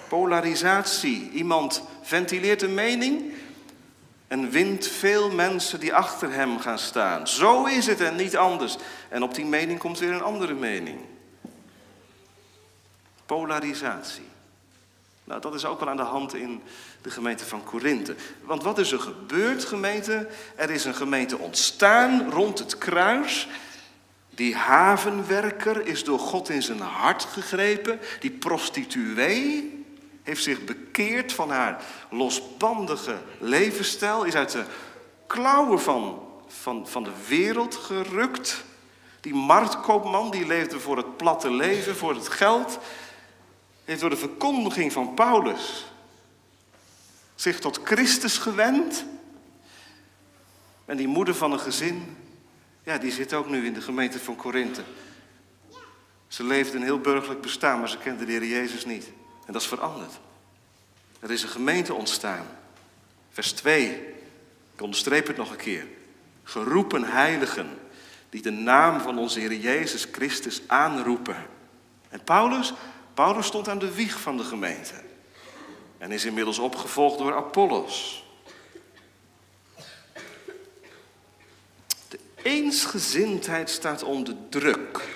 Polarisatie. 0.08 1.30
Iemand 1.30 1.82
ventileert 2.02 2.62
een 2.62 2.75
mening 2.75 3.32
en 4.28 4.50
wint 4.50 4.87
veel 4.87 5.30
mensen 5.30 5.80
die 5.80 5.95
achter 5.95 6.33
hem 6.33 6.59
gaan 6.59 6.78
staan. 6.78 7.28
Zo 7.28 7.64
is 7.64 7.87
het 7.87 8.00
en 8.00 8.16
niet 8.16 8.37
anders. 8.37 8.76
En 9.09 9.23
op 9.23 9.35
die 9.35 9.45
mening 9.45 9.78
komt 9.78 9.99
weer 9.99 10.12
een 10.12 10.23
andere 10.23 10.54
mening. 10.54 10.99
Polarisatie. 13.26 14.28
Nou, 15.25 15.40
dat 15.40 15.54
is 15.54 15.64
ook 15.64 15.80
wel 15.80 15.88
aan 15.88 15.97
de 15.97 16.02
hand 16.02 16.35
in 16.35 16.62
de 17.02 17.11
gemeente 17.11 17.45
van 17.45 17.64
Korinthe. 17.64 18.14
Want 18.42 18.62
wat 18.62 18.78
is 18.78 18.92
er 18.92 19.00
gebeurd, 19.00 19.64
gemeente? 19.64 20.28
Er 20.54 20.71
is 20.71 20.85
een 20.85 20.95
gemeente 20.95 21.38
ontstaan 21.38 22.30
rond 22.30 22.59
het 22.59 22.78
kruis. 22.78 23.49
Die 24.30 24.54
havenwerker 24.54 25.87
is 25.87 26.04
door 26.04 26.18
God 26.18 26.49
in 26.49 26.62
zijn 26.62 26.80
hart 26.80 27.25
gegrepen. 27.25 28.00
Die 28.21 28.30
prostituee 28.30 29.75
heeft 30.26 30.42
zich 30.42 30.64
bekeerd 30.64 31.33
van 31.33 31.50
haar 31.50 31.85
losbandige 32.11 33.18
levensstijl, 33.38 34.25
is 34.25 34.35
uit 34.35 34.50
de 34.50 34.64
klauwen 35.26 35.80
van, 35.80 36.23
van, 36.47 36.88
van 36.88 37.04
de 37.04 37.12
wereld 37.28 37.75
gerukt. 37.75 38.64
Die 39.21 39.35
marktkoopman 39.35 40.30
die 40.30 40.47
leefde 40.47 40.80
voor 40.80 40.97
het 40.97 41.16
platte 41.16 41.50
leven, 41.50 41.97
voor 41.97 42.14
het 42.14 42.28
geld, 42.28 42.78
heeft 43.85 44.00
door 44.00 44.11
de 44.11 44.16
verkondiging 44.16 44.92
van 44.92 45.14
Paulus 45.14 45.87
zich 47.35 47.59
tot 47.59 47.80
Christus 47.85 48.38
gewend. 48.38 49.04
En 50.85 50.97
die 50.97 51.09
moeder 51.09 51.35
van 51.35 51.52
een 51.52 51.61
gezin, 51.61 52.16
ja, 52.83 52.99
die 52.99 53.12
zit 53.12 53.35
ook 53.35 53.49
nu 53.49 53.66
in 53.66 53.75
de 53.75 53.80
gemeente 53.80 54.18
van 54.18 54.37
Korinthe. 54.37 54.83
Ze 56.28 56.45
leefde 56.45 56.76
een 56.76 56.83
heel 56.83 57.00
burgerlijk 57.00 57.40
bestaan, 57.40 57.78
maar 57.78 57.88
ze 57.88 57.99
kende 57.99 58.25
de 58.25 58.33
Heer 58.33 58.47
Jezus 58.47 58.85
niet. 58.85 59.12
En 59.47 59.53
dat 59.53 59.62
is 59.62 59.69
veranderd. 59.69 60.12
Er 61.21 61.31
is 61.31 61.43
een 61.43 61.49
gemeente 61.49 61.95
ontstaan. 61.95 62.47
Vers 63.31 63.53
2. 63.53 63.88
Ik 64.75 64.83
onderstreep 64.83 65.26
het 65.26 65.37
nog 65.37 65.50
een 65.50 65.57
keer. 65.57 65.87
Geroepen 66.43 67.05
heiligen 67.05 67.79
die 68.31 68.43
de 68.43 68.50
naam 68.50 69.00
van 69.00 69.19
onze 69.19 69.41
Heer 69.41 69.55
Jezus 69.55 70.07
Christus 70.12 70.62
aanroepen. 70.67 71.47
En 72.09 72.25
Paulus, 72.25 72.73
Paulus 73.15 73.47
stond 73.47 73.69
aan 73.69 73.79
de 73.79 73.95
wieg 73.95 74.21
van 74.21 74.37
de 74.37 74.45
gemeente. 74.45 74.95
En 75.99 76.12
is 76.12 76.25
inmiddels 76.25 76.59
opgevolgd 76.59 77.19
door 77.19 77.35
Apollos. 77.35 78.25
De 82.09 82.19
eensgezindheid 82.43 83.71
staat 83.71 84.03
onder 84.03 84.35
druk. 84.49 85.09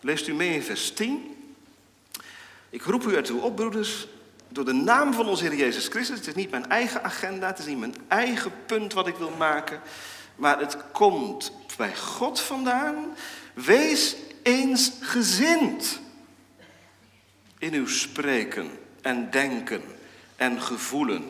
Leest 0.00 0.28
u 0.28 0.34
mee 0.34 0.54
in 0.54 0.62
vers 0.62 0.92
10. 0.92 1.31
Ik 2.72 2.82
roep 2.82 3.04
u 3.04 3.14
ertoe 3.14 3.40
op, 3.40 3.56
broeders, 3.56 4.06
door 4.48 4.64
de 4.64 4.72
naam 4.72 5.12
van 5.12 5.28
onze 5.28 5.44
Heer 5.44 5.54
Jezus 5.54 5.86
Christus. 5.86 6.18
Het 6.18 6.26
is 6.26 6.34
niet 6.34 6.50
mijn 6.50 6.68
eigen 6.68 7.04
agenda, 7.04 7.46
het 7.46 7.58
is 7.58 7.66
niet 7.66 7.78
mijn 7.78 7.94
eigen 8.08 8.52
punt 8.66 8.92
wat 8.92 9.06
ik 9.06 9.16
wil 9.16 9.30
maken. 9.38 9.80
Maar 10.36 10.58
het 10.58 10.76
komt 10.92 11.52
bij 11.76 11.96
God 11.96 12.40
vandaan. 12.40 13.16
Wees 13.54 14.16
eens 14.42 14.92
gezind 15.00 16.00
in 17.58 17.74
uw 17.74 17.86
spreken 17.86 18.70
en 19.02 19.30
denken 19.30 19.82
en 20.36 20.60
gevoelen. 20.62 21.24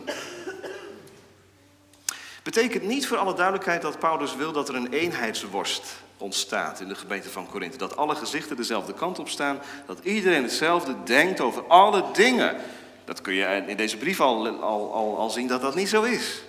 Betekent 2.43 2.83
niet 2.83 3.07
voor 3.07 3.17
alle 3.17 3.35
duidelijkheid 3.35 3.83
dat 3.83 3.99
Paulus 3.99 4.37
wil 4.37 4.53
dat 4.53 4.69
er 4.69 4.75
een 4.75 4.93
eenheidsworst 4.93 5.85
ontstaat 6.23 6.81
in 6.81 6.89
de 6.89 6.95
gemeente 6.95 7.29
van 7.29 7.47
Korinthe. 7.47 7.79
Dat 7.79 7.97
alle 7.97 8.15
gezichten 8.15 8.57
dezelfde 8.57 8.95
kant 8.95 9.19
op 9.19 9.29
staan. 9.29 9.59
Dat 9.87 9.99
iedereen 10.03 10.43
hetzelfde 10.43 10.95
denkt 11.05 11.41
over 11.41 11.67
alle 11.67 12.05
dingen. 12.13 12.57
Dat 13.05 13.21
kun 13.21 13.35
je 13.35 13.65
in 13.67 13.77
deze 13.77 13.97
brief 13.97 14.21
al, 14.21 14.49
al, 14.49 14.93
al, 14.93 15.19
al 15.19 15.31
zien 15.31 15.47
dat 15.47 15.61
dat 15.61 15.75
niet 15.75 15.89
zo 15.89 16.03
is. 16.03 16.43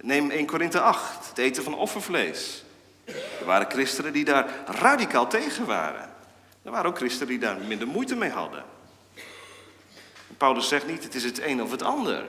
Neem 0.00 0.30
1 0.30 0.46
Korinthe 0.46 0.80
8, 0.80 1.28
het 1.28 1.38
eten 1.38 1.62
van 1.62 1.74
offervlees. 1.74 2.64
Er 3.40 3.44
waren 3.44 3.70
christenen 3.70 4.12
die 4.12 4.24
daar 4.24 4.48
radicaal 4.66 5.28
tegen 5.28 5.66
waren. 5.66 6.10
Er 6.62 6.70
waren 6.70 6.90
ook 6.90 6.96
christenen 6.96 7.28
die 7.28 7.38
daar 7.38 7.58
minder 7.58 7.86
moeite 7.86 8.16
mee 8.16 8.30
hadden. 8.30 8.64
Paulus 10.36 10.68
zegt 10.68 10.86
niet, 10.86 11.04
het 11.04 11.14
is 11.14 11.24
het 11.24 11.42
een 11.42 11.62
of 11.62 11.70
het 11.70 11.82
ander. 11.82 12.24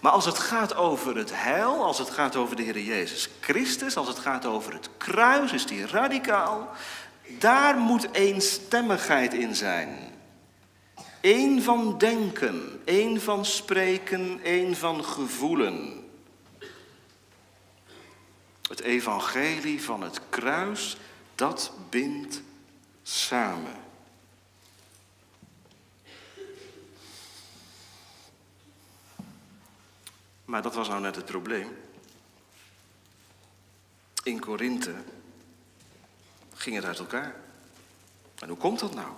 Maar 0.00 0.12
als 0.12 0.24
het 0.24 0.38
gaat 0.38 0.74
over 0.74 1.16
het 1.16 1.30
heil, 1.34 1.84
als 1.84 1.98
het 1.98 2.10
gaat 2.10 2.36
over 2.36 2.56
de 2.56 2.62
Heer 2.62 2.80
Jezus 2.80 3.28
Christus, 3.40 3.96
als 3.96 4.08
het 4.08 4.18
gaat 4.18 4.46
over 4.46 4.72
het 4.72 4.88
kruis, 4.96 5.52
is 5.52 5.66
die 5.66 5.86
radicaal. 5.86 6.70
Daar 7.38 7.76
moet 7.76 8.12
eenstemmigheid 8.12 9.34
in 9.34 9.54
zijn. 9.54 10.12
Eén 11.20 11.62
van 11.62 11.98
denken, 11.98 12.80
één 12.84 13.20
van 13.20 13.44
spreken, 13.44 14.40
één 14.42 14.76
van 14.76 15.04
gevoelen. 15.04 16.04
Het 18.68 18.80
evangelie 18.80 19.82
van 19.82 20.02
het 20.02 20.20
kruis, 20.28 20.96
dat 21.34 21.72
bindt 21.90 22.42
samen. 23.02 23.81
Maar 30.52 30.62
dat 30.62 30.74
was 30.74 30.88
nou 30.88 31.00
net 31.00 31.16
het 31.16 31.24
probleem. 31.24 31.76
In 34.22 34.40
Korinthe 34.40 34.94
ging 36.54 36.76
het 36.76 36.84
uit 36.84 36.98
elkaar. 36.98 37.34
En 38.38 38.48
hoe 38.48 38.56
komt 38.56 38.78
dat 38.78 38.94
nou? 38.94 39.08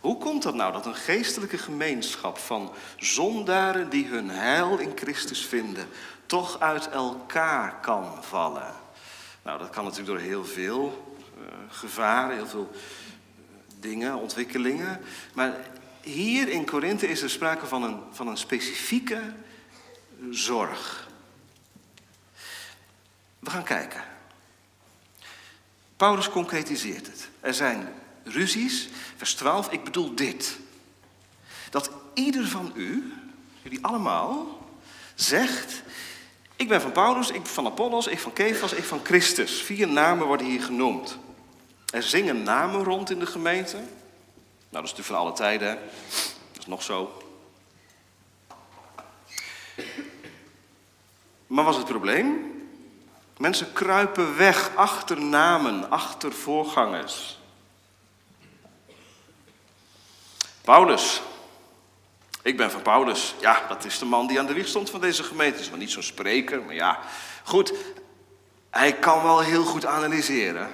Hoe 0.00 0.18
komt 0.18 0.42
dat 0.42 0.54
nou 0.54 0.72
dat 0.72 0.86
een 0.86 0.94
geestelijke 0.94 1.58
gemeenschap 1.58 2.38
van 2.38 2.72
zondaren 2.96 3.90
die 3.90 4.06
hun 4.06 4.30
heil 4.30 4.78
in 4.78 4.92
Christus 4.94 5.46
vinden, 5.46 5.88
toch 6.26 6.60
uit 6.60 6.88
elkaar 6.88 7.80
kan 7.80 8.24
vallen? 8.24 8.74
Nou, 9.42 9.58
dat 9.58 9.70
kan 9.70 9.84
natuurlijk 9.84 10.10
door 10.10 10.28
heel 10.28 10.44
veel 10.44 11.16
uh, 11.38 11.44
gevaren, 11.68 12.36
heel 12.36 12.46
veel 12.46 12.70
uh, 12.72 12.78
dingen, 13.80 14.16
ontwikkelingen. 14.16 15.00
Maar 15.32 15.56
hier 16.00 16.48
in 16.48 16.66
Korinthe 16.66 17.08
is 17.08 17.22
er 17.22 17.30
sprake 17.30 17.66
van 17.66 17.82
een, 17.82 18.00
van 18.10 18.28
een 18.28 18.36
specifieke 18.36 19.20
zorg. 20.30 21.08
We 23.38 23.50
gaan 23.50 23.64
kijken. 23.64 24.02
Paulus 25.96 26.30
concretiseert 26.30 27.06
het. 27.06 27.28
Er 27.40 27.54
zijn 27.54 27.88
ruzies. 28.24 28.88
Vers 29.16 29.34
12, 29.34 29.70
ik 29.70 29.84
bedoel 29.84 30.14
dit. 30.14 30.58
Dat 31.70 31.90
ieder 32.14 32.46
van 32.46 32.72
u, 32.74 33.12
jullie 33.62 33.84
allemaal, 33.84 34.66
zegt... 35.14 35.82
Ik 36.56 36.68
ben 36.68 36.80
van 36.80 36.92
Paulus, 36.92 37.30
ik 37.30 37.46
van 37.46 37.66
Apollos, 37.66 38.06
ik 38.06 38.18
van 38.18 38.32
Kefas, 38.32 38.72
ik 38.72 38.84
van 38.84 39.00
Christus. 39.04 39.62
Vier 39.62 39.88
namen 39.88 40.26
worden 40.26 40.46
hier 40.46 40.62
genoemd. 40.62 41.18
Er 41.90 42.02
zingen 42.02 42.42
namen 42.42 42.84
rond 42.84 43.10
in 43.10 43.18
de 43.18 43.26
gemeente. 43.26 43.76
Nou, 43.76 43.86
dat 44.70 44.84
is 44.84 44.90
natuurlijk 44.90 45.06
van 45.06 45.16
alle 45.16 45.32
tijden. 45.32 45.78
Dat 46.52 46.58
is 46.58 46.66
nog 46.66 46.82
zo. 46.82 47.23
Maar 51.46 51.64
was 51.64 51.76
het 51.76 51.86
probleem? 51.86 52.52
Mensen 53.36 53.72
kruipen 53.72 54.36
weg 54.36 54.70
achter 54.74 55.20
namen, 55.20 55.90
achter 55.90 56.32
voorgangers. 56.32 57.38
Paulus. 60.64 61.22
Ik 62.42 62.56
ben 62.56 62.70
van 62.70 62.82
Paulus. 62.82 63.34
Ja, 63.40 63.62
dat 63.68 63.84
is 63.84 63.98
de 63.98 64.04
man 64.04 64.26
die 64.26 64.38
aan 64.38 64.46
de 64.46 64.52
wieg 64.52 64.68
stond 64.68 64.90
van 64.90 65.00
deze 65.00 65.22
gemeente. 65.22 65.60
Is 65.60 65.68
wel 65.68 65.78
niet 65.78 65.90
zo'n 65.90 66.02
spreker, 66.02 66.62
maar 66.62 66.74
ja. 66.74 66.98
Goed, 67.44 67.72
hij 68.70 68.92
kan 68.92 69.22
wel 69.22 69.40
heel 69.40 69.64
goed 69.64 69.86
analyseren. 69.86 70.70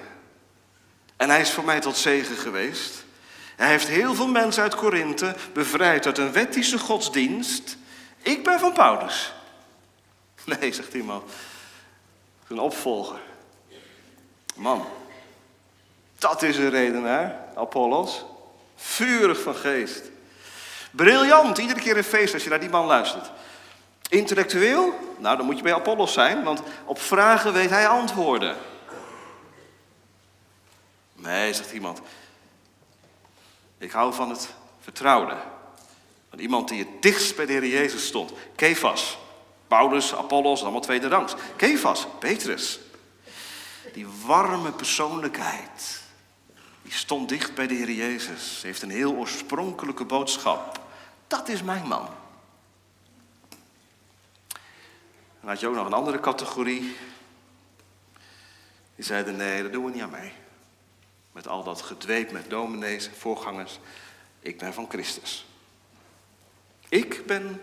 En 1.16 1.30
hij 1.30 1.40
is 1.40 1.50
voor 1.50 1.64
mij 1.64 1.80
tot 1.80 1.96
zegen 1.96 2.36
geweest. 2.36 3.04
Hij 3.56 3.68
heeft 3.68 3.88
heel 3.88 4.14
veel 4.14 4.28
mensen 4.28 4.62
uit 4.62 4.74
Korinthe 4.74 5.34
bevrijd 5.52 6.06
uit 6.06 6.18
een 6.18 6.32
wettische 6.32 6.78
godsdienst. 6.78 7.76
Ik 8.22 8.44
ben 8.44 8.58
van 8.60 8.72
Paulus. 8.72 9.32
Nee, 10.60 10.72
zegt 10.72 10.94
iemand. 10.94 11.32
Een 12.48 12.58
opvolger. 12.58 13.20
Man, 14.56 14.86
dat 16.18 16.42
is 16.42 16.56
een 16.56 16.70
redenaar, 16.70 17.48
Apollos. 17.54 18.24
Vurig 18.76 19.42
van 19.42 19.54
geest. 19.54 20.02
Briljant, 20.90 21.58
iedere 21.58 21.80
keer 21.80 21.96
een 21.96 22.04
feest 22.04 22.34
als 22.34 22.42
je 22.42 22.50
naar 22.50 22.60
die 22.60 22.68
man 22.68 22.86
luistert. 22.86 23.30
Intellectueel? 24.08 24.94
Nou, 25.18 25.36
dan 25.36 25.46
moet 25.46 25.56
je 25.56 25.62
bij 25.62 25.74
Apollos 25.74 26.12
zijn, 26.12 26.42
want 26.44 26.62
op 26.84 27.00
vragen 27.00 27.52
weet 27.52 27.70
hij 27.70 27.88
antwoorden. 27.88 28.56
Nee, 31.14 31.54
zegt 31.54 31.72
iemand. 31.72 32.00
Ik 33.78 33.90
hou 33.90 34.14
van 34.14 34.30
het 34.30 34.48
vertrouwde. 34.80 35.36
Van 36.30 36.38
iemand 36.38 36.68
die 36.68 36.78
het 36.78 37.02
dichtst 37.02 37.36
bij 37.36 37.46
de 37.46 37.52
Heer 37.52 37.66
Jezus 37.66 38.06
stond. 38.06 38.32
Kefas. 38.56 39.18
Paulus, 39.70 40.14
Apollos, 40.14 40.62
allemaal 40.62 40.80
tweede 40.80 41.08
rangs. 41.08 41.34
Kefas, 41.56 42.06
Petrus. 42.18 42.80
Die 43.92 44.06
warme 44.26 44.72
persoonlijkheid. 44.72 46.02
Die 46.82 46.92
stond 46.92 47.28
dicht 47.28 47.54
bij 47.54 47.66
de 47.66 47.74
Heer 47.74 47.90
Jezus. 47.90 48.60
Ze 48.60 48.66
heeft 48.66 48.82
een 48.82 48.90
heel 48.90 49.12
oorspronkelijke 49.12 50.04
boodschap. 50.04 50.80
Dat 51.26 51.48
is 51.48 51.62
mijn 51.62 51.86
man. 51.86 52.08
Dan 55.40 55.48
had 55.48 55.60
je 55.60 55.68
ook 55.68 55.74
nog 55.74 55.86
een 55.86 55.92
andere 55.92 56.20
categorie. 56.20 56.96
Die 58.94 59.04
zeiden, 59.04 59.36
nee, 59.36 59.62
dat 59.62 59.72
doen 59.72 59.84
we 59.84 59.90
niet 59.90 60.02
aan 60.02 60.10
mij. 60.10 60.32
Met 61.32 61.48
al 61.48 61.62
dat 61.62 61.82
gedweep 61.82 62.30
met 62.30 62.50
dominees, 62.50 63.10
voorgangers. 63.18 63.78
Ik 64.40 64.58
ben 64.58 64.74
van 64.74 64.86
Christus. 64.88 65.46
Ik 66.88 67.26
ben 67.26 67.62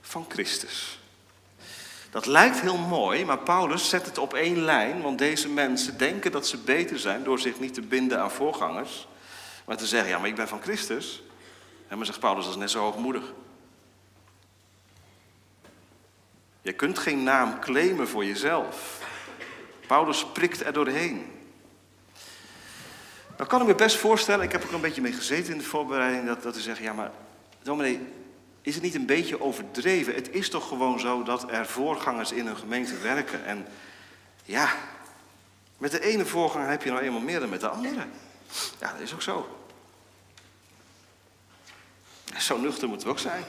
van 0.00 0.26
Christus. 0.28 0.98
Dat 2.10 2.26
lijkt 2.26 2.60
heel 2.60 2.78
mooi, 2.78 3.24
maar 3.24 3.38
Paulus 3.38 3.88
zet 3.88 4.06
het 4.06 4.18
op 4.18 4.34
één 4.34 4.64
lijn, 4.64 5.02
want 5.02 5.18
deze 5.18 5.48
mensen 5.48 5.98
denken 5.98 6.32
dat 6.32 6.46
ze 6.46 6.58
beter 6.58 6.98
zijn 6.98 7.24
door 7.24 7.38
zich 7.38 7.60
niet 7.60 7.74
te 7.74 7.82
binden 7.82 8.20
aan 8.20 8.30
voorgangers, 8.30 9.08
maar 9.64 9.76
te 9.76 9.86
zeggen, 9.86 10.10
ja, 10.10 10.18
maar 10.18 10.28
ik 10.28 10.34
ben 10.34 10.48
van 10.48 10.62
Christus. 10.62 11.22
En 11.88 11.96
maar 11.96 12.06
zegt 12.06 12.20
Paulus, 12.20 12.44
dat 12.44 12.54
is 12.54 12.60
net 12.60 12.70
zo 12.70 12.80
hoogmoedig. 12.80 13.32
Je 16.62 16.72
kunt 16.72 16.98
geen 16.98 17.22
naam 17.22 17.58
claimen 17.60 18.08
voor 18.08 18.24
jezelf. 18.24 19.00
Paulus 19.86 20.26
prikt 20.26 20.64
er 20.64 20.72
doorheen. 20.72 21.26
Dan 23.36 23.46
kan 23.46 23.60
ik 23.60 23.66
me 23.66 23.74
best 23.74 23.96
voorstellen, 23.96 24.44
ik 24.44 24.52
heb 24.52 24.62
er 24.62 24.74
een 24.74 24.80
beetje 24.80 25.00
mee 25.00 25.12
gezeten 25.12 25.52
in 25.52 25.58
de 25.58 25.64
voorbereiding, 25.64 26.26
dat, 26.26 26.42
dat 26.42 26.56
zeggen, 26.56 26.84
ja 26.84 26.92
maar 26.92 27.10
dominee, 27.62 28.00
is 28.62 28.74
het 28.74 28.82
niet 28.82 28.94
een 28.94 29.06
beetje 29.06 29.40
overdreven? 29.40 30.14
Het 30.14 30.30
is 30.30 30.50
toch 30.50 30.68
gewoon 30.68 31.00
zo 31.00 31.22
dat 31.22 31.50
er 31.50 31.66
voorgangers 31.66 32.32
in 32.32 32.46
een 32.46 32.56
gemeente 32.56 32.98
werken. 32.98 33.44
En 33.44 33.66
ja, 34.44 34.74
met 35.78 35.90
de 35.90 36.00
ene 36.00 36.26
voorganger 36.26 36.68
heb 36.68 36.82
je 36.82 36.90
nou 36.90 37.02
eenmaal 37.02 37.20
meer 37.20 37.40
dan 37.40 37.48
met 37.48 37.60
de 37.60 37.68
andere. 37.68 38.04
Ja, 38.80 38.92
dat 38.92 39.00
is 39.00 39.14
ook 39.14 39.22
zo. 39.22 39.58
Zo 42.38 42.58
nuchter 42.58 42.88
moeten 42.88 43.06
we 43.06 43.12
ook 43.12 43.18
zijn. 43.18 43.44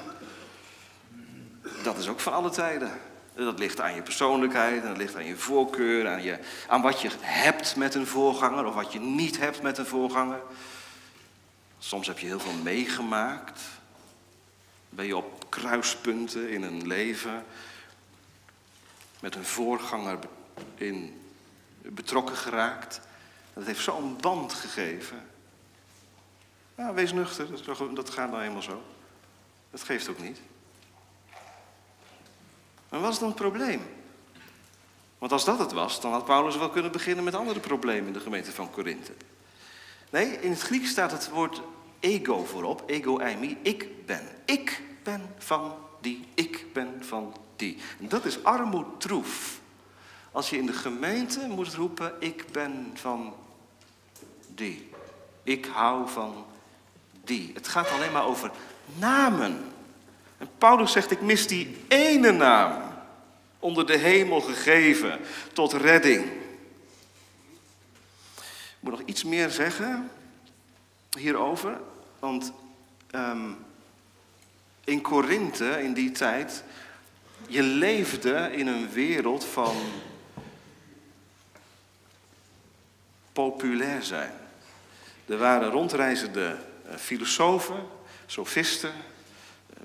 Dat 1.83 1.97
is 1.97 2.07
ook 2.07 2.19
van 2.19 2.33
alle 2.33 2.49
tijden. 2.49 2.99
Dat 3.33 3.59
ligt 3.59 3.81
aan 3.81 3.95
je 3.95 4.01
persoonlijkheid, 4.01 4.83
dat 4.83 4.97
ligt 4.97 5.15
aan 5.15 5.25
je 5.25 5.35
voorkeur, 5.35 6.07
aan, 6.07 6.21
je, 6.21 6.39
aan 6.67 6.81
wat 6.81 7.01
je 7.01 7.09
hebt 7.19 7.75
met 7.75 7.95
een 7.95 8.07
voorganger 8.07 8.65
of 8.65 8.73
wat 8.73 8.93
je 8.93 8.99
niet 8.99 9.37
hebt 9.37 9.61
met 9.61 9.77
een 9.77 9.85
voorganger. 9.85 10.41
Soms 11.79 12.07
heb 12.07 12.19
je 12.19 12.25
heel 12.25 12.39
veel 12.39 12.53
meegemaakt. 12.63 13.61
Ben 14.93 15.05
je 15.05 15.17
op 15.17 15.49
kruispunten 15.49 16.49
in 16.49 16.63
een 16.63 16.87
leven 16.87 17.45
met 19.19 19.35
een 19.35 19.45
voorganger 19.45 20.19
in 20.75 21.21
betrokken 21.81 22.35
geraakt. 22.35 23.01
Dat 23.53 23.65
heeft 23.65 23.83
zo'n 23.83 24.17
band 24.21 24.53
gegeven. 24.53 25.27
Ja, 26.75 26.93
wees 26.93 27.11
nuchter, 27.13 27.47
dat 27.95 28.09
gaat 28.09 28.31
nou 28.31 28.43
eenmaal 28.43 28.61
zo. 28.61 28.83
Dat 29.71 29.83
geeft 29.83 30.09
ook 30.09 30.19
niet. 30.19 30.39
Maar 32.89 32.99
wat 32.99 33.11
is 33.11 33.19
dan 33.19 33.27
het 33.27 33.37
probleem? 33.37 33.81
Want 35.17 35.31
als 35.31 35.45
dat 35.45 35.59
het 35.59 35.71
was, 35.71 36.01
dan 36.01 36.11
had 36.11 36.25
Paulus 36.25 36.57
wel 36.57 36.69
kunnen 36.69 36.91
beginnen 36.91 37.23
met 37.23 37.35
andere 37.35 37.59
problemen 37.59 38.07
in 38.07 38.13
de 38.13 38.19
gemeente 38.19 38.51
van 38.51 38.71
Korinthe. 38.71 39.13
Nee, 40.09 40.39
in 40.39 40.51
het 40.51 40.61
Grieks 40.61 40.89
staat 40.89 41.11
het 41.11 41.29
woord 41.29 41.61
ego 42.01 42.45
voorop, 42.45 42.83
ego 42.85 43.17
eimi, 43.17 43.57
ik 43.61 44.05
ben. 44.05 44.27
Ik 44.45 44.81
ben 45.03 45.21
van 45.37 45.75
die, 46.01 46.25
ik 46.33 46.65
ben 46.73 46.93
van 46.99 47.35
die. 47.55 47.77
En 47.99 48.09
dat 48.09 48.25
is 48.25 48.43
armoedtroef. 48.43 49.59
Als 50.31 50.49
je 50.49 50.57
in 50.57 50.65
de 50.65 50.73
gemeente 50.73 51.47
moet 51.47 51.73
roepen, 51.73 52.13
ik 52.19 52.45
ben 52.51 52.91
van 52.93 53.33
die. 54.47 54.89
Ik 55.43 55.65
hou 55.65 56.09
van 56.09 56.45
die. 57.23 57.51
Het 57.53 57.67
gaat 57.67 57.89
alleen 57.89 58.11
maar 58.11 58.25
over 58.25 58.51
namen. 58.97 59.65
En 60.37 60.49
Paulus 60.57 60.91
zegt, 60.91 61.11
ik 61.11 61.21
mis 61.21 61.47
die 61.47 61.77
ene 61.87 62.31
naam 62.31 62.81
onder 63.59 63.85
de 63.85 63.97
hemel 63.97 64.41
gegeven 64.41 65.19
tot 65.53 65.73
redding. 65.73 66.25
Ik 68.35 68.79
moet 68.79 68.91
nog 68.91 69.01
iets 69.05 69.23
meer 69.23 69.49
zeggen 69.49 70.11
hierover, 71.17 71.79
want 72.21 72.53
um, 73.15 73.57
in 74.83 75.01
Korinthe 75.01 75.83
in 75.83 75.93
die 75.93 76.11
tijd, 76.11 76.63
je 77.47 77.63
leefde 77.63 78.49
in 78.51 78.67
een 78.67 78.89
wereld 78.89 79.45
van 79.45 79.75
populair 83.33 84.03
zijn. 84.03 84.31
Er 85.25 85.37
waren 85.37 85.69
rondreizende 85.69 86.57
eh, 86.87 86.95
filosofen, 86.95 87.87
sofisten, 88.25 88.93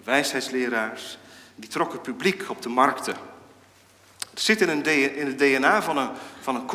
wijsheidsleraars. 0.04 1.18
Die 1.54 1.68
trokken 1.70 2.00
publiek 2.00 2.44
op 2.48 2.62
de 2.62 2.68
markten. 2.68 3.16
Het 4.30 4.40
zit 4.40 4.60
in, 4.60 4.68
een, 4.68 5.16
in 5.16 5.26
het 5.26 5.38
DNA 5.38 5.82
van 5.82 5.98
een, 5.98 6.10
van 6.40 6.54
een 6.54 6.66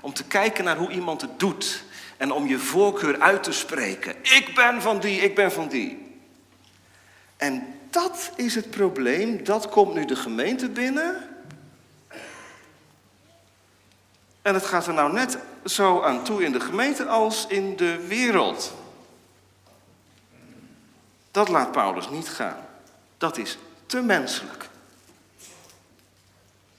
om 0.00 0.12
te 0.12 0.24
kijken 0.24 0.64
naar 0.64 0.76
hoe 0.76 0.90
iemand 0.90 1.20
het 1.20 1.38
doet. 1.38 1.84
En 2.16 2.32
om 2.32 2.46
je 2.46 2.58
voorkeur 2.58 3.20
uit 3.20 3.42
te 3.42 3.52
spreken. 3.52 4.14
Ik 4.22 4.52
ben 4.54 4.82
van 4.82 5.00
die, 5.00 5.20
ik 5.20 5.34
ben 5.34 5.52
van 5.52 5.68
die. 5.68 6.18
En 7.36 7.78
dat 7.90 8.30
is 8.36 8.54
het 8.54 8.70
probleem. 8.70 9.44
Dat 9.44 9.68
komt 9.68 9.94
nu 9.94 10.04
de 10.04 10.16
gemeente 10.16 10.68
binnen. 10.68 11.28
En 14.42 14.54
het 14.54 14.66
gaat 14.66 14.86
er 14.86 14.94
nou 14.94 15.12
net 15.12 15.38
zo 15.64 16.02
aan 16.02 16.24
toe 16.24 16.44
in 16.44 16.52
de 16.52 16.60
gemeente 16.60 17.06
als 17.06 17.46
in 17.46 17.76
de 17.76 18.06
wereld. 18.06 18.74
Dat 21.30 21.48
laat 21.48 21.72
Paulus 21.72 22.10
niet 22.10 22.28
gaan. 22.28 22.66
Dat 23.18 23.38
is 23.38 23.58
te 23.86 24.00
menselijk. 24.00 24.68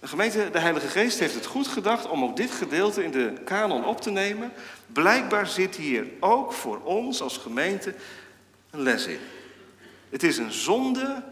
De 0.08 0.13
gemeente, 0.13 0.50
de 0.52 0.60
Heilige 0.60 0.88
Geest 0.88 1.20
heeft 1.20 1.34
het 1.34 1.46
goed 1.46 1.67
gedacht 1.67 2.10
om 2.10 2.24
ook 2.24 2.36
dit 2.36 2.52
gedeelte 2.52 3.04
in 3.04 3.12
de 3.12 3.34
kanon 3.46 3.86
op 3.86 4.02
te 4.02 4.10
nemen. 4.10 4.52
Blijkbaar 4.86 5.48
zit 5.48 5.76
hier 5.76 6.08
ook 6.20 6.54
voor 6.54 6.82
ons 6.84 7.22
als 7.22 7.38
gemeente 7.38 7.93
een 8.70 8.82
les 8.82 9.06
in. 9.06 9.20
Het 10.10 10.24
is 10.24 10.38
een 10.38 10.52
zonde 10.52 11.24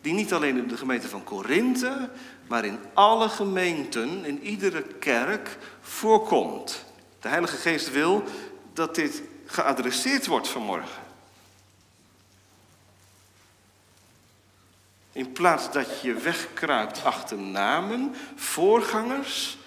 die 0.00 0.12
niet 0.12 0.32
alleen 0.32 0.56
in 0.56 0.68
de 0.68 0.76
gemeente 0.76 1.08
van 1.08 1.24
Korinthe, 1.24 2.10
maar 2.46 2.64
in 2.64 2.78
alle 2.94 3.28
gemeenten, 3.28 4.24
in 4.24 4.42
iedere 4.42 4.82
kerk 4.82 5.58
voorkomt. 5.80 6.84
De 7.20 7.28
Heilige 7.28 7.56
Geest 7.56 7.92
wil 7.92 8.22
dat 8.72 8.94
dit 8.94 9.22
geadresseerd 9.46 10.26
wordt 10.26 10.48
vanmorgen. 10.48 11.02
In 15.14 15.32
plaats 15.32 15.72
dat 15.72 16.00
je 16.00 16.14
wegkruipt 16.14 17.04
achter 17.04 17.38
namen, 17.38 18.14
voorgangers, 18.34 19.58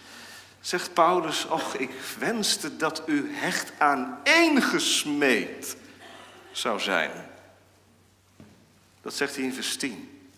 zegt 0.61 0.93
Paulus, 0.93 1.45
och, 1.45 1.75
ik 1.75 1.91
wenste 2.19 2.77
dat 2.77 3.03
u 3.05 3.31
hecht 3.33 3.71
aan 3.77 4.19
één 4.23 4.61
gesmeed 4.61 5.77
zou 6.51 6.79
zijn. 6.79 7.11
Dat 9.01 9.13
zegt 9.13 9.35
hij 9.35 9.43
in 9.43 9.53
vers 9.53 9.75
10. 9.77 10.29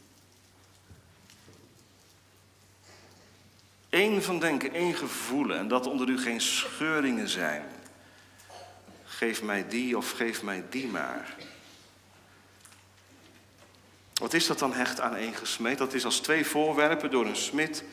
Eén 3.89 4.23
van 4.23 4.39
denken, 4.39 4.73
één 4.73 4.95
gevoelen 4.95 5.57
en 5.57 5.67
dat 5.67 5.87
onder 5.87 6.09
u 6.09 6.19
geen 6.19 6.41
scheuringen 6.41 7.27
zijn. 7.27 7.65
Geef 9.05 9.41
mij 9.41 9.67
die 9.67 9.97
of 9.97 10.11
geef 10.11 10.43
mij 10.43 10.63
die 10.69 10.87
maar. 10.87 11.35
Wat 14.19 14.33
is 14.33 14.47
dat 14.47 14.59
dan 14.59 14.73
hecht 14.73 14.99
aan 14.99 15.15
één 15.15 15.33
gesmeed? 15.33 15.77
Dat 15.77 15.93
is 15.93 16.05
als 16.05 16.19
twee 16.19 16.45
voorwerpen 16.45 17.11
door 17.11 17.25
een 17.25 17.35
smid, 17.35 17.83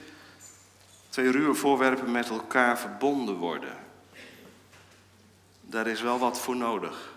twee 1.08 1.30
ruwe 1.30 1.54
voorwerpen 1.54 2.10
met 2.10 2.28
elkaar 2.28 2.78
verbonden 2.78 3.34
worden. 3.34 3.76
Daar 5.60 5.86
is 5.86 6.00
wel 6.00 6.18
wat 6.18 6.40
voor 6.40 6.56
nodig. 6.56 7.14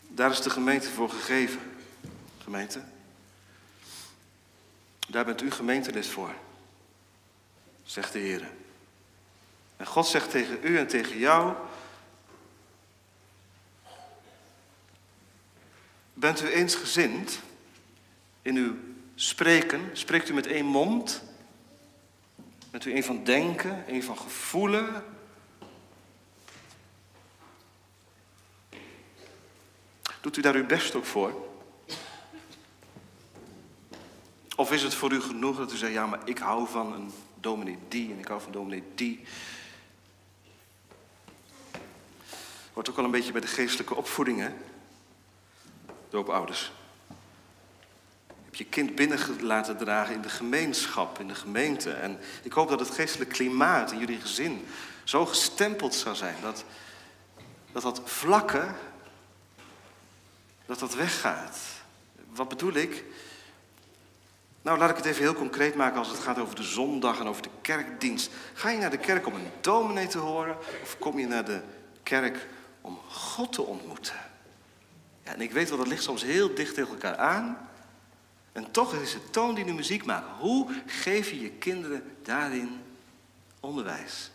Daar 0.00 0.30
is 0.30 0.40
de 0.40 0.50
gemeente 0.50 0.90
voor 0.90 1.10
gegeven. 1.10 1.60
Gemeente, 2.42 2.82
daar 5.08 5.24
bent 5.24 5.42
u 5.42 5.50
gemeentelid 5.50 6.06
voor, 6.06 6.34
zegt 7.84 8.12
de 8.12 8.18
Heer. 8.18 8.50
En 9.76 9.86
God 9.86 10.06
zegt 10.06 10.30
tegen 10.30 10.58
u 10.62 10.78
en 10.78 10.86
tegen 10.86 11.18
jou, 11.18 11.54
bent 16.18 16.42
u 16.42 16.46
eensgezind 16.46 17.40
in 18.42 18.56
uw 18.56 18.74
spreken? 19.14 19.90
Spreekt 19.92 20.28
u 20.28 20.34
met 20.34 20.46
één 20.46 20.64
mond? 20.64 21.22
Bent 22.70 22.84
u 22.84 22.92
één 22.92 23.04
van 23.04 23.24
denken, 23.24 23.86
één 23.86 24.02
van 24.02 24.18
gevoelen? 24.18 25.04
Doet 30.20 30.36
u 30.36 30.40
daar 30.40 30.54
uw 30.54 30.66
best 30.66 30.94
ook 30.94 31.04
voor? 31.04 31.48
Of 34.56 34.72
is 34.72 34.82
het 34.82 34.94
voor 34.94 35.12
u 35.12 35.20
genoeg 35.20 35.56
dat 35.56 35.72
u 35.72 35.76
zegt, 35.76 35.92
ja, 35.92 36.06
maar 36.06 36.20
ik 36.24 36.38
hou 36.38 36.68
van 36.68 36.92
een 36.92 37.12
dominee 37.40 37.78
die 37.88 38.12
en 38.12 38.18
ik 38.18 38.26
hou 38.26 38.40
van 38.40 38.52
dominee 38.52 38.82
die. 38.94 39.20
Wordt 42.72 42.90
ook 42.90 42.98
al 42.98 43.04
een 43.04 43.10
beetje 43.10 43.32
bij 43.32 43.40
de 43.40 43.46
geestelijke 43.46 43.94
opvoeding, 43.94 44.40
hè? 44.40 44.50
Doopouders. 46.16 46.72
Heb 48.44 48.54
je 48.54 48.64
kind 48.64 48.94
binnen 48.94 49.18
laten 49.40 49.76
dragen 49.76 50.14
in 50.14 50.20
de 50.20 50.28
gemeenschap, 50.28 51.18
in 51.18 51.28
de 51.28 51.34
gemeente. 51.34 51.90
En 51.90 52.18
ik 52.42 52.52
hoop 52.52 52.68
dat 52.68 52.80
het 52.80 52.90
geestelijk 52.90 53.30
klimaat 53.30 53.92
in 53.92 53.98
jullie 53.98 54.20
gezin 54.20 54.66
zo 55.04 55.26
gestempeld 55.26 55.94
zou 55.94 56.16
zijn 56.16 56.34
dat 56.42 56.64
dat, 57.72 57.82
dat 57.82 58.00
vlakke, 58.04 58.66
dat 60.66 60.78
dat 60.78 60.94
weggaat. 60.94 61.58
Wat 62.34 62.48
bedoel 62.48 62.74
ik? 62.74 63.04
Nou, 64.62 64.78
laat 64.78 64.90
ik 64.90 64.96
het 64.96 65.04
even 65.04 65.22
heel 65.22 65.34
concreet 65.34 65.74
maken 65.74 65.98
als 65.98 66.08
het 66.08 66.18
gaat 66.18 66.38
over 66.38 66.56
de 66.56 66.62
zondag 66.62 67.20
en 67.20 67.26
over 67.26 67.42
de 67.42 67.50
kerkdienst. 67.60 68.30
Ga 68.54 68.70
je 68.70 68.78
naar 68.78 68.90
de 68.90 68.98
kerk 68.98 69.26
om 69.26 69.34
een 69.34 69.50
dominee 69.60 70.06
te 70.06 70.18
horen 70.18 70.56
of 70.82 70.98
kom 70.98 71.18
je 71.18 71.26
naar 71.26 71.44
de 71.44 71.60
kerk 72.02 72.46
om 72.80 73.00
God 73.08 73.52
te 73.52 73.62
ontmoeten? 73.62 74.25
En 75.26 75.40
ik 75.40 75.52
weet 75.52 75.68
wel, 75.68 75.78
dat 75.78 75.86
ligt 75.86 76.02
soms 76.02 76.22
heel 76.22 76.54
dicht 76.54 76.74
tegen 76.74 76.90
elkaar 76.90 77.16
aan. 77.16 77.68
En 78.52 78.70
toch 78.70 78.94
is 78.94 79.12
het 79.12 79.32
toon 79.32 79.54
die 79.54 79.64
de 79.64 79.72
muziek 79.72 80.04
maakt. 80.04 80.26
Hoe 80.38 80.82
geef 80.86 81.30
je 81.30 81.40
je 81.40 81.50
kinderen 81.50 82.16
daarin 82.22 82.80
onderwijs? 83.60 84.30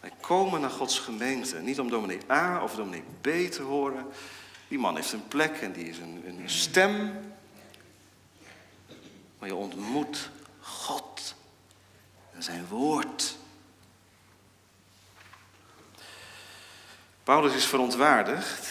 Wij 0.00 0.12
komen 0.20 0.60
naar 0.60 0.70
Gods 0.70 0.98
gemeente, 0.98 1.58
niet 1.58 1.80
om 1.80 1.90
dominee 1.90 2.20
A 2.30 2.62
of 2.62 2.74
dominee 2.74 3.04
B 3.20 3.52
te 3.52 3.62
horen, 3.62 4.06
die 4.68 4.78
man 4.78 4.96
heeft 4.96 5.12
een 5.12 5.28
plek 5.28 5.56
en 5.56 5.72
die 5.72 5.88
is 5.88 5.98
een, 5.98 6.22
een 6.26 6.50
stem. 6.50 7.20
Maar 9.38 9.48
je 9.48 9.54
ontmoet 9.54 10.30
God 10.60 11.34
en 12.34 12.42
zijn 12.42 12.66
woord. 12.66 13.36
Paulus 17.24 17.54
is 17.54 17.66
verontwaardigd. 17.66 18.68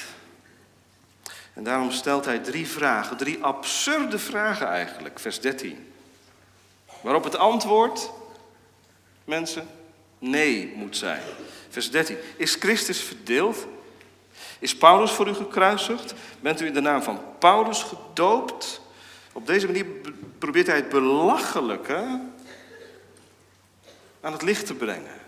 En 1.53 1.63
daarom 1.63 1.91
stelt 1.91 2.25
hij 2.25 2.39
drie 2.39 2.67
vragen, 2.67 3.17
drie 3.17 3.43
absurde 3.43 4.19
vragen 4.19 4.67
eigenlijk, 4.67 5.19
vers 5.19 5.39
13. 5.39 5.93
Waarop 7.01 7.23
het 7.23 7.35
antwoord, 7.35 8.11
mensen, 9.25 9.67
nee 10.19 10.73
moet 10.75 10.97
zijn. 10.97 11.21
Vers 11.69 11.91
13. 11.91 12.17
Is 12.35 12.55
Christus 12.55 12.99
verdeeld? 12.99 13.67
Is 14.59 14.77
Paulus 14.77 15.11
voor 15.11 15.27
u 15.27 15.33
gekruisigd? 15.33 16.13
Bent 16.39 16.61
u 16.61 16.65
in 16.65 16.73
de 16.73 16.81
naam 16.81 17.03
van 17.03 17.21
Paulus 17.39 17.83
gedoopt? 17.83 18.81
Op 19.31 19.47
deze 19.47 19.65
manier 19.65 19.85
probeert 20.37 20.67
hij 20.67 20.75
het 20.75 20.89
belachelijke 20.89 22.19
aan 24.21 24.31
het 24.31 24.41
licht 24.41 24.65
te 24.65 24.73
brengen. 24.73 25.20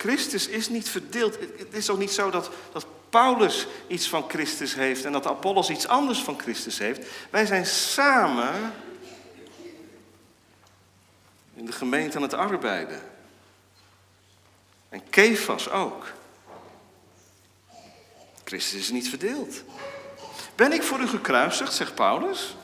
Christus 0.00 0.46
is 0.46 0.68
niet 0.68 0.88
verdeeld. 0.88 1.38
Het 1.58 1.74
is 1.74 1.90
ook 1.90 1.98
niet 1.98 2.10
zo 2.10 2.30
dat, 2.30 2.50
dat 2.72 2.86
Paulus 3.10 3.66
iets 3.86 4.08
van 4.08 4.24
Christus 4.28 4.74
heeft 4.74 5.04
en 5.04 5.12
dat 5.12 5.26
Apollos 5.26 5.70
iets 5.70 5.86
anders 5.86 6.18
van 6.18 6.40
Christus 6.40 6.78
heeft. 6.78 7.08
Wij 7.30 7.46
zijn 7.46 7.66
samen 7.66 8.72
in 11.54 11.66
de 11.66 11.72
gemeente 11.72 12.16
aan 12.16 12.22
het 12.22 12.34
arbeiden. 12.34 13.02
En 14.88 15.10
Kefas 15.10 15.70
ook. 15.70 16.06
Christus 18.44 18.80
is 18.80 18.90
niet 18.90 19.08
verdeeld. 19.08 19.62
Ben 20.54 20.72
ik 20.72 20.82
voor 20.82 21.00
u 21.00 21.06
gekruisigd, 21.06 21.72
zegt 21.72 21.94
Paulus? 21.94 22.56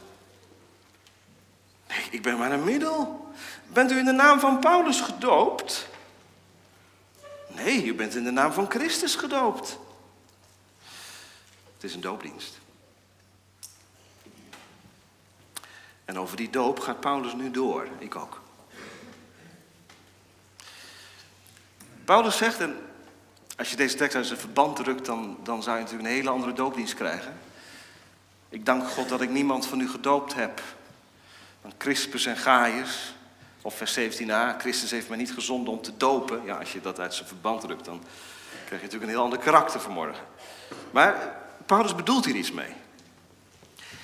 Nee, 1.88 2.08
ik 2.10 2.22
ben 2.22 2.38
maar 2.38 2.52
een 2.52 2.64
middel. 2.64 3.30
Bent 3.66 3.92
u 3.92 3.98
in 3.98 4.04
de 4.04 4.12
naam 4.12 4.40
van 4.40 4.60
Paulus 4.60 5.00
gedoopt? 5.00 5.94
Nee, 7.56 7.84
u 7.84 7.94
bent 7.94 8.14
in 8.14 8.24
de 8.24 8.30
naam 8.30 8.52
van 8.52 8.70
Christus 8.70 9.14
gedoopt. 9.14 9.78
Het 11.74 11.84
is 11.84 11.94
een 11.94 12.00
doopdienst. 12.00 12.58
En 16.04 16.18
over 16.18 16.36
die 16.36 16.50
doop 16.50 16.80
gaat 16.80 17.00
Paulus 17.00 17.34
nu 17.34 17.50
door, 17.50 17.88
ik 17.98 18.16
ook. 18.16 18.42
Paulus 22.04 22.36
zegt, 22.36 22.60
en 22.60 22.78
als 23.56 23.70
je 23.70 23.76
deze 23.76 23.96
tekst 23.96 24.16
uit 24.16 24.26
zijn 24.26 24.38
verband 24.38 24.76
drukt, 24.76 25.06
dan, 25.06 25.38
dan 25.42 25.62
zou 25.62 25.76
je 25.76 25.82
natuurlijk 25.82 26.08
een 26.08 26.14
hele 26.14 26.30
andere 26.30 26.52
doopdienst 26.52 26.94
krijgen. 26.94 27.38
Ik 28.48 28.66
dank 28.66 28.88
God 28.88 29.08
dat 29.08 29.20
ik 29.20 29.30
niemand 29.30 29.66
van 29.66 29.80
u 29.80 29.88
gedoopt 29.88 30.34
heb. 30.34 30.62
Van 31.60 31.72
Crispus 31.76 32.26
en 32.26 32.36
Gaius, 32.36 33.15
of 33.66 33.74
vers 33.74 33.98
17a, 33.98 34.56
Christus 34.58 34.90
heeft 34.90 35.08
mij 35.08 35.18
niet 35.18 35.32
gezonden 35.32 35.72
om 35.72 35.82
te 35.82 35.96
dopen. 35.96 36.42
Ja, 36.44 36.56
als 36.56 36.72
je 36.72 36.80
dat 36.80 37.00
uit 37.00 37.14
zijn 37.14 37.28
verband 37.28 37.60
drukt, 37.60 37.84
dan 37.84 38.02
krijg 38.48 38.80
je 38.80 38.86
natuurlijk 38.86 39.02
een 39.02 39.08
heel 39.08 39.22
ander 39.22 39.38
karakter 39.38 39.80
vanmorgen. 39.80 40.24
Maar 40.90 41.36
Paulus 41.66 41.94
bedoelt 41.94 42.24
hier 42.24 42.34
iets 42.34 42.52
mee. 42.52 42.72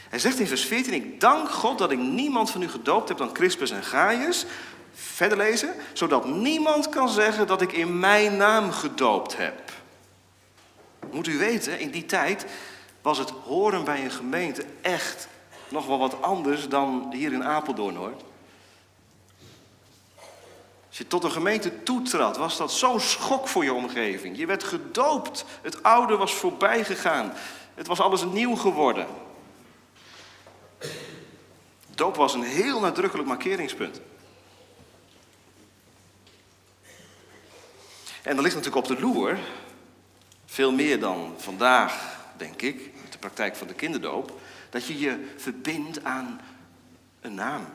Hij 0.09 0.19
zegt 0.19 0.39
in 0.39 0.47
vers 0.47 0.65
14, 0.65 0.93
ik 0.93 1.21
dank 1.21 1.51
God 1.51 1.79
dat 1.79 1.91
ik 1.91 1.99
niemand 1.99 2.51
van 2.51 2.63
u 2.63 2.69
gedoopt 2.69 3.09
heb 3.09 3.19
dan 3.19 3.33
Crispus 3.33 3.71
en 3.71 3.83
Gaius, 3.83 4.47
Verder 4.95 5.39
lezen, 5.39 5.75
zodat 5.93 6.27
niemand 6.27 6.89
kan 6.89 7.09
zeggen 7.09 7.47
dat 7.47 7.63
ik 7.63 7.73
in 7.73 7.99
mijn 7.99 8.37
naam 8.37 8.71
gedoopt 8.71 9.37
heb. 9.37 9.73
Moet 11.11 11.27
u 11.27 11.39
weten, 11.39 11.81
in 11.81 11.91
die 11.91 12.07
tijd 12.07 12.47
was 13.03 13.19
het 13.19 13.31
horen 13.31 13.85
bij 13.85 14.05
een 14.05 14.11
gemeente 14.11 14.65
echt 14.81 15.29
nog 15.69 15.87
wel 15.87 15.99
wat 15.99 16.23
anders 16.23 16.69
dan 16.69 17.11
hier 17.13 17.33
in 17.33 17.45
Apeldoorn 17.45 17.97
hoor. 17.97 18.13
Als 20.93 21.01
je 21.01 21.07
tot 21.07 21.25
een 21.25 21.31
gemeente 21.31 21.83
toetrad, 21.83 22.37
was 22.37 22.57
dat 22.57 22.73
zo'n 22.73 23.01
schok 23.01 23.49
voor 23.49 23.65
je 23.65 23.73
omgeving. 23.73 24.37
Je 24.37 24.47
werd 24.47 24.65
gedoopt. 24.65 25.45
Het 25.63 25.83
oude 25.83 26.17
was 26.17 26.35
voorbij 26.35 26.85
gegaan. 26.85 27.33
Het 27.75 27.87
was 27.87 28.01
alles 28.01 28.25
nieuw 28.25 28.55
geworden. 28.55 29.07
Doop 31.95 32.17
was 32.17 32.35
een 32.35 32.43
heel 32.43 32.81
nadrukkelijk 32.81 33.29
markeringspunt. 33.29 34.01
En 38.23 38.37
er 38.37 38.43
ligt 38.43 38.55
natuurlijk 38.55 38.89
op 38.89 38.97
de 38.97 39.01
loer, 39.01 39.39
veel 40.47 40.73
meer 40.73 41.01
dan 41.01 41.35
vandaag, 41.37 42.19
denk 42.37 42.63
ik, 42.63 42.91
met 43.03 43.13
de 43.13 43.19
praktijk 43.19 43.57
van 43.57 43.67
de 43.67 43.75
kinderdoop, 43.75 44.41
dat 44.71 44.87
je 44.87 44.99
je 44.99 45.33
verbindt 45.37 46.05
aan 46.05 46.41
een 47.21 47.35
naam. 47.35 47.67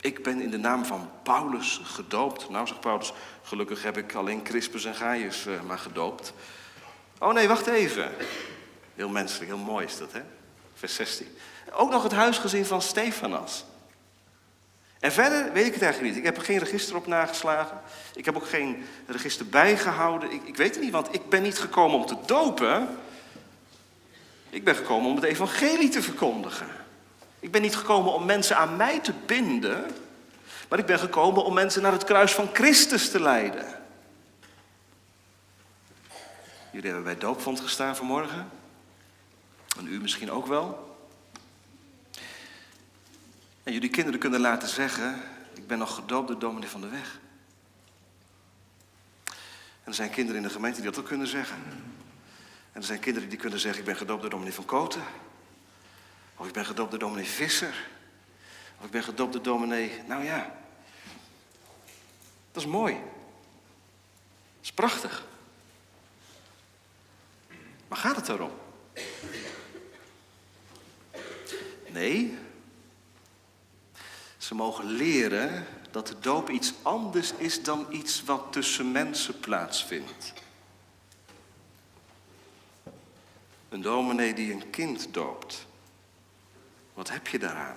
Ik 0.00 0.22
ben 0.22 0.40
in 0.40 0.50
de 0.50 0.58
naam 0.58 0.84
van 0.84 1.10
Paulus 1.22 1.80
gedoopt. 1.84 2.48
Nou, 2.48 2.66
zegt 2.66 2.80
Paulus, 2.80 3.12
gelukkig 3.42 3.82
heb 3.82 3.96
ik 3.96 4.14
alleen 4.14 4.42
Crispus 4.42 4.84
en 4.84 4.94
Gaius 4.94 5.46
uh, 5.46 5.60
maar 5.62 5.78
gedoopt. 5.78 6.32
Oh 7.18 7.32
nee, 7.32 7.48
wacht 7.48 7.66
even. 7.66 8.10
Heel 8.94 9.08
menselijk, 9.08 9.50
heel 9.50 9.58
mooi 9.58 9.86
is 9.86 9.98
dat, 9.98 10.12
hè? 10.12 10.20
Vers 10.74 10.94
16. 10.94 11.26
Ook 11.72 11.90
nog 11.90 12.02
het 12.02 12.12
huisgezin 12.12 12.64
van 12.64 12.82
Stefanas. 12.82 13.64
En 15.00 15.12
verder 15.12 15.52
weet 15.52 15.66
ik 15.66 15.72
het 15.72 15.82
eigenlijk 15.82 16.14
niet. 16.14 16.24
Ik 16.24 16.28
heb 16.28 16.36
er 16.36 16.44
geen 16.44 16.58
register 16.58 16.96
op 16.96 17.06
nageslagen. 17.06 17.80
Ik 18.14 18.24
heb 18.24 18.36
ook 18.36 18.48
geen 18.48 18.84
register 19.06 19.46
bijgehouden. 19.46 20.32
Ik, 20.32 20.42
ik 20.44 20.56
weet 20.56 20.74
het 20.74 20.84
niet, 20.84 20.92
want 20.92 21.14
ik 21.14 21.28
ben 21.28 21.42
niet 21.42 21.58
gekomen 21.58 21.98
om 21.98 22.06
te 22.06 22.16
dopen. 22.26 22.88
Ik 24.50 24.64
ben 24.64 24.74
gekomen 24.74 25.10
om 25.10 25.16
het 25.16 25.24
evangelie 25.24 25.88
te 25.88 26.02
verkondigen. 26.02 26.68
Ik 27.40 27.50
ben 27.50 27.62
niet 27.62 27.76
gekomen 27.76 28.12
om 28.12 28.24
mensen 28.24 28.56
aan 28.56 28.76
mij 28.76 29.00
te 29.00 29.12
binden. 29.26 29.84
Maar 30.68 30.78
ik 30.78 30.86
ben 30.86 30.98
gekomen 30.98 31.44
om 31.44 31.54
mensen 31.54 31.82
naar 31.82 31.92
het 31.92 32.04
kruis 32.04 32.32
van 32.32 32.48
Christus 32.52 33.10
te 33.10 33.20
leiden. 33.20 33.66
Jullie 36.70 36.86
hebben 36.86 37.04
bij 37.04 37.18
doopvond 37.18 37.60
gestaan 37.60 37.96
vanmorgen. 37.96 38.50
En 39.78 39.86
u 39.86 40.00
misschien 40.00 40.30
ook 40.30 40.46
wel. 40.46 40.96
En 43.62 43.72
jullie 43.72 43.90
kinderen 43.90 44.20
kunnen 44.20 44.40
laten 44.40 44.68
zeggen, 44.68 45.22
ik 45.54 45.66
ben 45.66 45.78
nog 45.78 45.94
gedoopt 45.94 46.28
door 46.28 46.38
dominee 46.38 46.68
van 46.68 46.80
de 46.80 46.88
weg. 46.88 47.18
er 49.84 49.94
zijn 49.94 50.10
kinderen 50.10 50.42
in 50.42 50.48
de 50.48 50.54
gemeente 50.54 50.80
die 50.80 50.90
dat 50.90 51.00
ook 51.00 51.06
kunnen 51.06 51.26
zeggen. 51.26 51.56
En 52.72 52.80
er 52.80 52.84
zijn 52.84 52.98
kinderen 52.98 53.28
die 53.28 53.38
kunnen 53.38 53.60
zeggen, 53.60 53.80
ik 53.80 53.86
ben 53.86 53.96
gedoopt 53.96 54.20
door 54.20 54.30
dominee 54.30 54.54
van 54.54 54.64
Koten. 54.64 55.02
Of 56.38 56.46
ik 56.46 56.52
ben 56.52 56.66
gedoopt 56.66 56.90
door 56.90 56.98
dominee 56.98 57.24
Visser. 57.24 57.88
Of 58.78 58.84
ik 58.84 58.90
ben 58.90 59.02
gedoopt 59.02 59.32
door 59.32 59.42
dominee... 59.42 60.02
Nou 60.06 60.24
ja, 60.24 60.54
dat 62.52 62.62
is 62.62 62.68
mooi. 62.68 62.94
Dat 62.94 64.62
is 64.62 64.72
prachtig. 64.72 65.26
Maar 67.88 67.98
gaat 67.98 68.16
het 68.16 68.28
erom? 68.28 68.52
Nee. 71.88 72.38
Ze 74.36 74.54
mogen 74.54 74.84
leren 74.84 75.66
dat 75.90 76.06
de 76.06 76.18
doop 76.18 76.50
iets 76.50 76.72
anders 76.82 77.32
is 77.36 77.62
dan 77.62 77.86
iets 77.90 78.24
wat 78.24 78.52
tussen 78.52 78.92
mensen 78.92 79.40
plaatsvindt. 79.40 80.32
Een 83.68 83.82
dominee 83.82 84.34
die 84.34 84.52
een 84.52 84.70
kind 84.70 85.14
doopt. 85.14 85.66
Wat 86.98 87.10
heb 87.10 87.28
je 87.28 87.38
daaraan? 87.38 87.76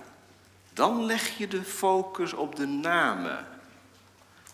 Dan 0.74 1.06
leg 1.06 1.38
je 1.38 1.48
de 1.48 1.64
focus 1.64 2.34
op 2.34 2.56
de 2.56 2.66
namen. 2.66 3.48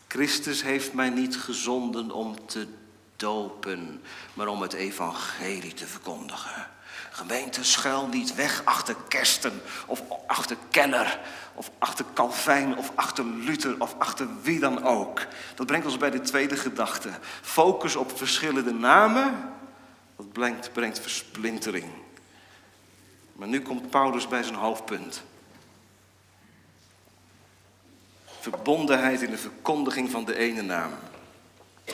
Christus 0.08 0.62
heeft 0.62 0.94
mij 0.94 1.10
niet 1.10 1.38
gezonden 1.38 2.12
om 2.12 2.46
te 2.46 2.68
dopen, 3.16 4.02
maar 4.34 4.48
om 4.48 4.62
het 4.62 4.74
evangelie 4.74 5.74
te 5.74 5.86
verkondigen. 5.86 6.68
Gemeente, 7.12 7.64
schuil 7.64 8.08
niet 8.08 8.36
weg 8.36 8.62
achter 8.66 8.96
Kersten 9.08 9.62
of 9.86 10.02
achter 10.26 10.58
Keller 10.70 11.20
of 11.54 11.72
achter 11.78 12.06
Calvijn 12.14 12.78
of 12.78 12.92
achter 12.96 13.26
Luther 13.26 13.76
of 13.82 13.96
achter 13.98 14.28
wie 14.42 14.60
dan 14.60 14.84
ook. 14.84 15.26
Dat 15.56 15.66
brengt 15.66 15.86
ons 15.86 15.98
bij 15.98 16.12
de 16.12 16.22
tweede 16.22 16.58
gedachte. 16.58 17.10
Focus 17.42 17.96
op 17.96 18.18
verschillende 18.18 18.74
namen, 18.74 19.54
dat 20.16 20.32
brengt, 20.32 20.74
brengt 20.74 21.00
versplintering. 21.00 22.06
Maar 23.38 23.48
nu 23.48 23.62
komt 23.62 23.90
Paulus 23.90 24.28
bij 24.28 24.44
zijn 24.44 24.56
hoofdpunt. 24.56 25.24
Verbondenheid 28.40 29.22
in 29.22 29.30
de 29.30 29.38
verkondiging 29.38 30.12
van 30.12 30.26
de 30.26 30.38
ene 30.38 30.62
naam. 30.62 30.92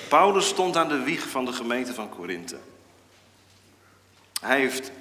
Paulus 0.10 0.48
stond 0.48 0.78
aan 0.78 0.88
de 0.88 1.04
wieg 1.04 1.30
van 1.30 1.46
de 1.46 1.54
gemeente 1.54 1.94
van 1.94 2.10
Korinthe. 2.10 2.60
Hij 4.42 4.60
heeft 4.60 4.92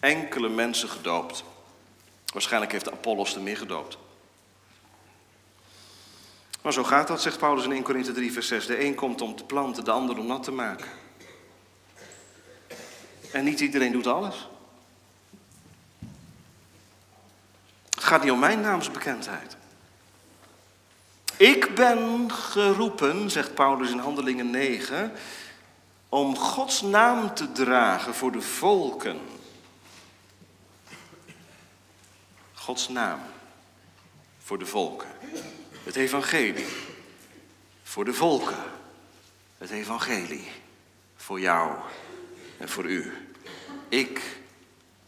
enkele 0.00 0.48
mensen 0.48 0.88
gedoopt. 0.88 1.44
Waarschijnlijk 2.32 2.72
heeft 2.72 2.90
Apollos 2.90 3.34
er 3.34 3.40
meer 3.40 3.56
gedoopt. 3.56 3.98
Maar 6.62 6.72
zo 6.72 6.84
gaat 6.84 7.08
dat, 7.08 7.22
zegt 7.22 7.38
Paulus 7.38 7.64
in 7.64 7.72
1 7.72 7.82
Korinthe 7.82 8.12
3, 8.12 8.32
vers 8.32 8.48
6. 8.48 8.66
De 8.66 8.84
een 8.84 8.94
komt 8.94 9.20
om 9.20 9.36
te 9.36 9.44
planten, 9.44 9.84
de 9.84 9.90
ander 9.90 10.18
om 10.18 10.26
nat 10.26 10.42
te 10.42 10.52
maken. 10.52 10.88
En 13.32 13.44
niet 13.44 13.60
iedereen 13.60 13.92
doet 13.92 14.06
alles. 14.06 14.48
Gaat 18.14 18.22
niet 18.22 18.32
om 18.32 18.38
mijn 18.38 18.60
naamsbekendheid. 18.60 19.56
Ik 21.36 21.74
ben 21.74 22.32
geroepen, 22.32 23.30
zegt 23.30 23.54
Paulus 23.54 23.90
in 23.90 23.98
Handelingen 23.98 24.50
9, 24.50 25.12
om 26.08 26.36
Gods 26.36 26.80
naam 26.80 27.34
te 27.34 27.52
dragen 27.52 28.14
voor 28.14 28.32
de 28.32 28.40
volken. 28.40 29.20
Gods 32.52 32.88
naam 32.88 33.20
voor 34.38 34.58
de 34.58 34.66
volken. 34.66 35.08
Het 35.84 35.96
evangelie 35.96 36.66
voor 37.82 38.04
de 38.04 38.14
volken. 38.14 38.62
Het 39.58 39.70
evangelie 39.70 40.48
voor 41.16 41.40
jou 41.40 41.76
en 42.58 42.68
voor 42.68 42.84
u. 42.84 43.12
Ik 43.88 44.38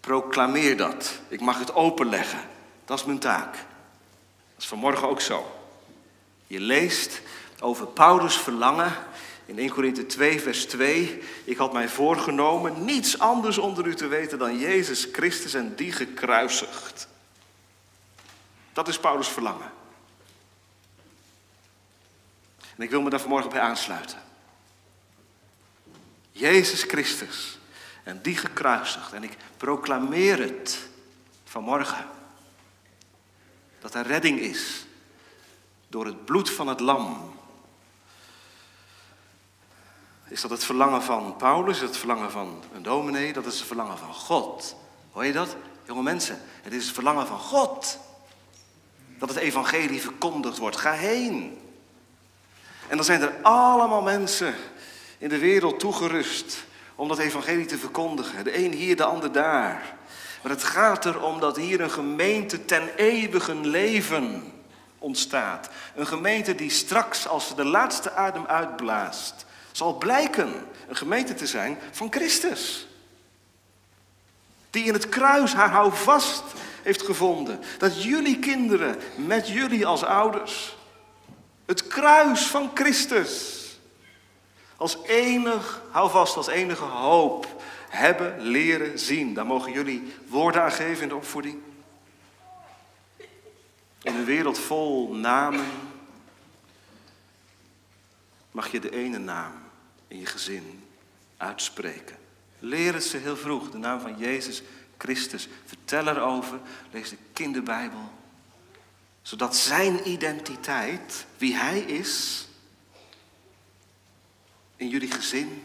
proclameer 0.00 0.76
dat. 0.76 1.20
Ik 1.28 1.40
mag 1.40 1.58
het 1.58 1.74
openleggen. 1.74 2.54
Dat 2.86 2.98
is 2.98 3.04
mijn 3.04 3.18
taak. 3.18 3.52
Dat 3.52 4.58
is 4.58 4.66
vanmorgen 4.66 5.08
ook 5.08 5.20
zo. 5.20 5.50
Je 6.46 6.60
leest 6.60 7.20
over 7.60 7.86
Paulus' 7.86 8.36
verlangen 8.36 8.92
in 9.46 9.58
1 9.58 9.70
Korinthe 9.70 10.06
2, 10.06 10.40
vers 10.40 10.64
2. 10.64 11.22
Ik 11.44 11.56
had 11.56 11.72
mij 11.72 11.88
voorgenomen 11.88 12.84
niets 12.84 13.18
anders 13.18 13.58
onder 13.58 13.86
u 13.86 13.94
te 13.94 14.06
weten 14.06 14.38
dan 14.38 14.58
Jezus 14.58 15.08
Christus 15.12 15.54
en 15.54 15.74
die 15.74 15.92
gekruisigd. 15.92 17.08
Dat 18.72 18.88
is 18.88 18.98
Paulus' 18.98 19.28
verlangen. 19.28 19.70
En 22.76 22.82
ik 22.82 22.90
wil 22.90 23.02
me 23.02 23.10
daar 23.10 23.20
vanmorgen 23.20 23.50
bij 23.50 23.60
aansluiten. 23.60 24.22
Jezus 26.32 26.82
Christus 26.82 27.58
en 28.02 28.22
die 28.22 28.36
gekruisigd. 28.36 29.12
En 29.12 29.22
ik 29.22 29.36
proclameer 29.56 30.38
het 30.38 30.78
vanmorgen. 31.44 32.15
Dat 33.86 33.94
er 33.94 34.06
redding 34.06 34.40
is 34.40 34.86
door 35.88 36.06
het 36.06 36.24
bloed 36.24 36.50
van 36.50 36.68
het 36.68 36.80
lam. 36.80 37.34
Is 40.28 40.40
dat 40.40 40.50
het 40.50 40.64
verlangen 40.64 41.02
van 41.02 41.36
Paulus? 41.36 41.74
Is 41.74 41.80
dat 41.80 41.88
het 41.88 41.98
verlangen 41.98 42.30
van 42.30 42.62
een 42.74 42.82
dominee? 42.82 43.32
Dat 43.32 43.46
is 43.46 43.58
het 43.58 43.66
verlangen 43.66 43.98
van 43.98 44.14
God. 44.14 44.76
Hoor 45.12 45.24
je 45.24 45.32
dat? 45.32 45.56
Jonge 45.84 46.02
mensen, 46.02 46.40
het 46.62 46.72
is 46.72 46.84
het 46.84 46.94
verlangen 46.94 47.26
van 47.26 47.38
God. 47.38 47.98
Dat 49.18 49.28
het 49.28 49.38
evangelie 49.38 50.00
verkondigd 50.00 50.58
wordt. 50.58 50.76
Ga 50.76 50.92
heen. 50.92 51.58
En 52.88 52.96
dan 52.96 53.04
zijn 53.04 53.20
er 53.20 53.34
allemaal 53.42 54.02
mensen 54.02 54.54
in 55.18 55.28
de 55.28 55.38
wereld 55.38 55.78
toegerust 55.78 56.64
om 56.94 57.08
dat 57.08 57.18
evangelie 57.18 57.66
te 57.66 57.78
verkondigen. 57.78 58.44
De 58.44 58.64
een 58.64 58.72
hier, 58.72 58.96
de 58.96 59.04
ander 59.04 59.32
daar. 59.32 59.95
Maar 60.42 60.52
het 60.52 60.64
gaat 60.64 61.04
erom 61.04 61.40
dat 61.40 61.56
hier 61.56 61.80
een 61.80 61.90
gemeente 61.90 62.64
ten 62.64 62.88
eeuwigen 62.96 63.66
leven 63.66 64.52
ontstaat. 64.98 65.68
Een 65.94 66.06
gemeente 66.06 66.54
die 66.54 66.70
straks, 66.70 67.28
als 67.28 67.46
ze 67.46 67.54
de 67.54 67.64
laatste 67.64 68.12
adem 68.12 68.46
uitblaast, 68.46 69.46
zal 69.72 69.94
blijken 69.98 70.52
een 70.88 70.96
gemeente 70.96 71.34
te 71.34 71.46
zijn 71.46 71.78
van 71.90 72.12
Christus. 72.12 72.86
Die 74.70 74.84
in 74.84 74.92
het 74.92 75.08
kruis 75.08 75.54
haar 75.54 75.70
houvast 75.70 76.42
heeft 76.82 77.02
gevonden. 77.02 77.60
Dat 77.78 78.02
jullie 78.02 78.38
kinderen 78.38 78.96
met 79.16 79.48
jullie 79.48 79.86
als 79.86 80.04
ouders 80.04 80.76
het 81.66 81.86
kruis 81.86 82.46
van 82.46 82.70
Christus 82.74 83.64
als 84.76 84.98
enig, 85.06 85.82
hou 85.90 86.10
vast, 86.10 86.36
als 86.36 86.46
enige 86.46 86.84
hoop 86.84 87.46
hebben 87.88 88.40
leren 88.40 88.98
zien. 88.98 89.34
Daar 89.34 89.46
mogen 89.46 89.72
jullie 89.72 90.14
woorden 90.28 90.62
aan 90.62 90.72
geven 90.72 91.02
in 91.02 91.08
de 91.08 91.16
opvoeding. 91.16 91.58
In 94.02 94.14
een 94.14 94.24
wereld 94.24 94.58
vol 94.58 95.14
namen 95.14 95.66
mag 98.50 98.70
je 98.70 98.80
de 98.80 98.90
ene 98.90 99.18
naam 99.18 99.52
in 100.08 100.18
je 100.18 100.26
gezin 100.26 100.84
uitspreken. 101.36 102.16
Leer 102.58 102.94
het 102.94 103.04
ze 103.04 103.16
heel 103.16 103.36
vroeg, 103.36 103.70
de 103.70 103.78
naam 103.78 104.00
van 104.00 104.18
Jezus 104.18 104.62
Christus. 104.98 105.48
Vertel 105.64 106.08
erover, 106.08 106.60
lees 106.90 107.08
de 107.08 107.16
kinderbijbel. 107.32 108.10
Zodat 109.22 109.56
zijn 109.56 110.08
identiteit, 110.08 111.26
wie 111.38 111.54
hij 111.54 111.80
is, 111.80 112.46
in 114.76 114.88
jullie 114.88 115.10
gezin 115.10 115.62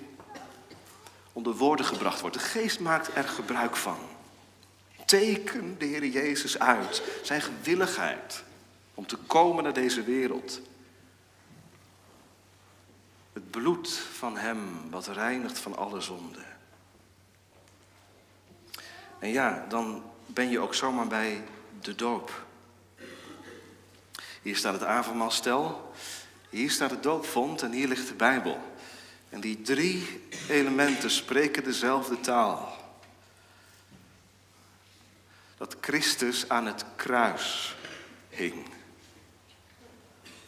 onder 1.34 1.54
woorden 1.54 1.86
gebracht 1.86 2.22
wordt. 2.22 2.36
De 2.36 2.44
geest 2.44 2.80
maakt 2.80 3.16
er 3.16 3.24
gebruik 3.24 3.76
van. 3.76 3.98
Teken 5.06 5.76
de 5.78 5.86
Heer 5.86 6.06
Jezus 6.06 6.60
uit, 6.60 7.04
zijn 7.24 7.42
gewilligheid 7.42 8.44
om 8.94 9.06
te 9.06 9.18
komen 9.18 9.64
naar 9.64 9.74
deze 9.74 10.04
wereld. 10.04 10.62
Het 13.34 13.52
bloed 13.52 13.90
van 13.94 14.38
Hem 14.38 14.90
wat 14.90 15.08
reinigt 15.08 15.60
van 15.60 15.78
alle 15.78 16.02
zonde. 16.02 16.40
En 19.20 19.30
ja, 19.30 19.66
dan 19.70 20.04
ben 20.26 20.50
je 20.50 20.60
ook 20.60 20.74
zomaar 20.74 21.08
bij 21.08 21.44
de 21.82 21.96
doop. 21.96 22.46
Hier 24.42 24.56
staat 24.56 24.74
het 24.74 24.84
avondmaalstel, 24.84 25.94
hier 26.50 26.72
staat 26.72 26.92
het 26.92 27.04
doopvond 27.04 27.62
en 27.62 27.72
hier 27.72 27.88
ligt 27.88 28.08
de 28.08 28.14
Bijbel. 28.14 28.60
En 29.32 29.40
die 29.40 29.62
drie 29.62 30.22
elementen 30.50 31.12
spreken 31.12 31.64
dezelfde 31.64 32.20
taal. 32.20 32.78
Dat 35.58 35.76
Christus 35.82 36.50
aan 36.50 36.66
het 36.66 36.86
kruis 36.96 37.76
hing. 38.30 38.66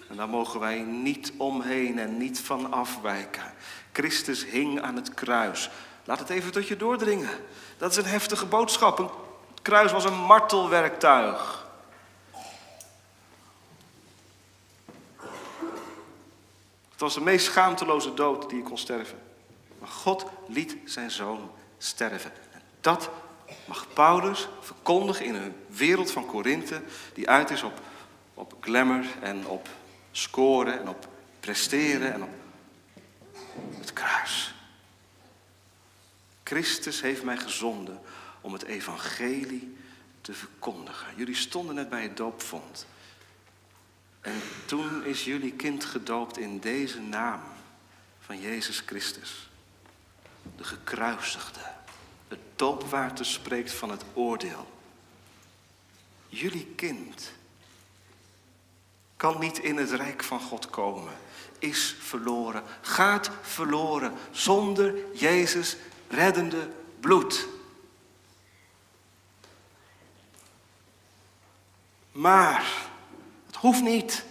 En 0.10 0.16
daar 0.16 0.30
mogen 0.30 0.60
wij 0.60 0.82
niet 0.82 1.34
omheen 1.38 2.00
en 2.00 2.18
niet 2.18 2.40
van 2.40 2.72
afwijken. 2.72 3.54
Christus 3.92 4.46
hing 4.46 4.82
aan 4.82 4.96
het 4.96 5.14
kruis. 5.14 5.70
Laat 6.04 6.20
het 6.20 6.30
even 6.30 6.52
tot 6.52 6.68
je 6.68 6.78
doordringen. 6.78 7.30
Dat 7.78 7.92
is 7.92 7.98
een 7.98 8.06
heftige 8.06 8.46
boodschap. 8.46 9.00
Een 9.00 9.10
kruis 9.62 9.92
was 9.92 10.06
een 10.06 10.24
martelwerktuig. 10.26 11.63
Het 16.94 17.02
was 17.02 17.14
de 17.14 17.22
meest 17.22 17.46
schaamteloze 17.46 18.14
dood 18.14 18.50
die 18.50 18.58
je 18.58 18.64
kon 18.64 18.78
sterven. 18.78 19.20
Maar 19.80 19.90
God 19.90 20.26
liet 20.48 20.78
zijn 20.86 21.12
zoon 21.12 21.52
sterven. 21.78 22.32
En 22.52 22.62
dat 22.82 23.10
mag 23.66 23.88
Paulus 23.94 24.48
verkondigen 24.60 25.26
in 25.26 25.36
een 25.36 25.56
wereld 25.68 26.12
van 26.12 26.26
Korinthe 26.26 26.82
die 27.14 27.30
uit 27.30 27.50
is 27.50 27.64
op, 27.64 27.82
op 28.34 28.56
glamour 28.60 29.06
en 29.22 29.48
op 29.48 29.70
scoren 30.12 30.80
en 30.80 30.90
op 30.90 31.08
presteren 31.40 32.14
en 32.14 32.24
op 32.24 32.30
het 33.80 33.94
kruis. 33.94 34.54
Christus 36.44 37.02
heeft 37.02 37.24
mij 37.24 37.38
gezonden 37.38 38.02
om 38.42 38.54
het 38.54 38.64
evangelie 38.64 39.78
te 40.22 40.34
verkondigen. 40.34 41.08
Jullie 41.16 41.36
stonden 41.36 41.76
net 41.76 41.90
bij 41.90 42.04
het 42.04 42.18
doopvond. 42.18 42.86
En 44.24 44.42
toen 44.66 45.06
is 45.06 45.24
jullie 45.24 45.54
kind 45.54 45.86
gedoopt 45.86 46.38
in 46.38 46.60
deze 46.60 47.02
naam 47.02 47.42
van 48.20 48.40
Jezus 48.40 48.80
Christus. 48.86 49.50
De 50.58 50.64
gekruisigde. 50.64 51.60
Het 52.28 52.40
doopwater 52.56 53.26
spreekt 53.26 53.72
van 53.72 53.90
het 53.90 54.04
oordeel. 54.14 54.72
Jullie 56.28 56.66
kind 56.76 57.32
kan 59.18 59.40
niet 59.40 59.60
in 59.60 59.78
het 59.78 59.92
rijk 59.92 60.24
van 60.24 60.40
God 60.40 60.70
komen. 60.70 61.14
Is 61.60 61.96
verloren, 62.00 62.64
gaat 62.82 63.30
verloren 63.42 64.14
zonder 64.32 64.96
Jezus 65.14 65.78
reddende 66.10 66.70
bloed. 67.00 67.48
Maar 72.12 72.92
hoeft 73.64 73.82
niet. 73.82 74.24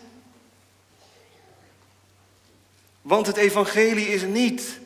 Want 3.03 3.27
het 3.27 3.37
evangelie 3.37 4.09
is 4.09 4.23
niet 4.23 4.81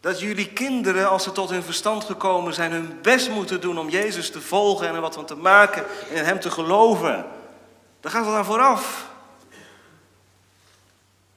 dat 0.00 0.20
jullie 0.20 0.52
kinderen, 0.52 1.08
als 1.08 1.22
ze 1.22 1.32
tot 1.32 1.50
hun 1.50 1.62
verstand 1.62 2.04
gekomen 2.04 2.54
zijn, 2.54 2.72
hun 2.72 2.98
best 3.02 3.30
moeten 3.30 3.60
doen 3.60 3.78
om 3.78 3.88
Jezus 3.88 4.30
te 4.30 4.40
volgen 4.40 4.88
en 4.88 4.94
er 4.94 5.00
wat 5.00 5.14
van 5.14 5.26
te 5.26 5.34
maken 5.34 5.84
en 6.10 6.16
in 6.16 6.24
Hem 6.24 6.40
te 6.40 6.50
geloven. 6.50 7.26
Daar 8.00 8.12
gaat 8.12 8.26
het 8.26 8.34
aan 8.34 8.44
vooraf. 8.44 9.10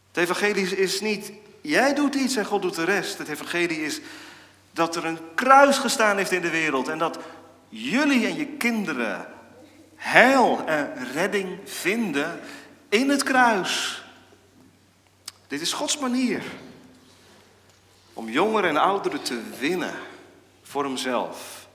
Het 0.08 0.24
evangelie 0.24 0.78
is 0.78 1.02
niet, 1.02 1.32
jij 1.62 1.94
doet 1.94 2.16
iets 2.16 2.36
en 2.36 2.46
God 2.46 2.62
doet 2.62 2.76
de 2.76 2.84
rest. 2.84 3.18
Het 3.18 3.30
evangelie 3.30 3.84
is 3.84 4.00
dat 4.72 4.96
er 4.96 5.06
een 5.06 5.20
kruis 5.36 5.78
gestaan 5.78 6.18
heeft 6.18 6.32
in 6.32 6.42
de 6.42 6.50
wereld 6.50 6.88
en 6.88 6.98
dat 6.98 7.20
jullie 7.70 8.26
en 8.26 8.36
je 8.36 8.46
kinderen 8.46 9.40
heil 10.02 10.66
en 10.66 11.12
redding 11.14 11.60
vinden 11.66 12.40
in 12.90 13.10
het 13.10 13.24
kruis. 13.24 14.04
Dit 15.48 15.62
is 15.62 15.74
Gods 15.74 15.98
manier 15.98 16.44
om 18.14 18.30
jongeren 18.30 18.70
en 18.70 18.78
ouderen 18.78 19.22
te 19.22 19.42
winnen 19.60 19.94
voor 20.64 20.84
Hemzelf. 20.84 21.68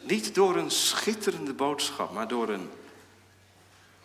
Niet 0.00 0.34
door 0.34 0.56
een 0.56 0.70
schitterende 0.70 1.52
boodschap, 1.52 2.12
maar 2.12 2.28
door 2.28 2.48
een, 2.48 2.70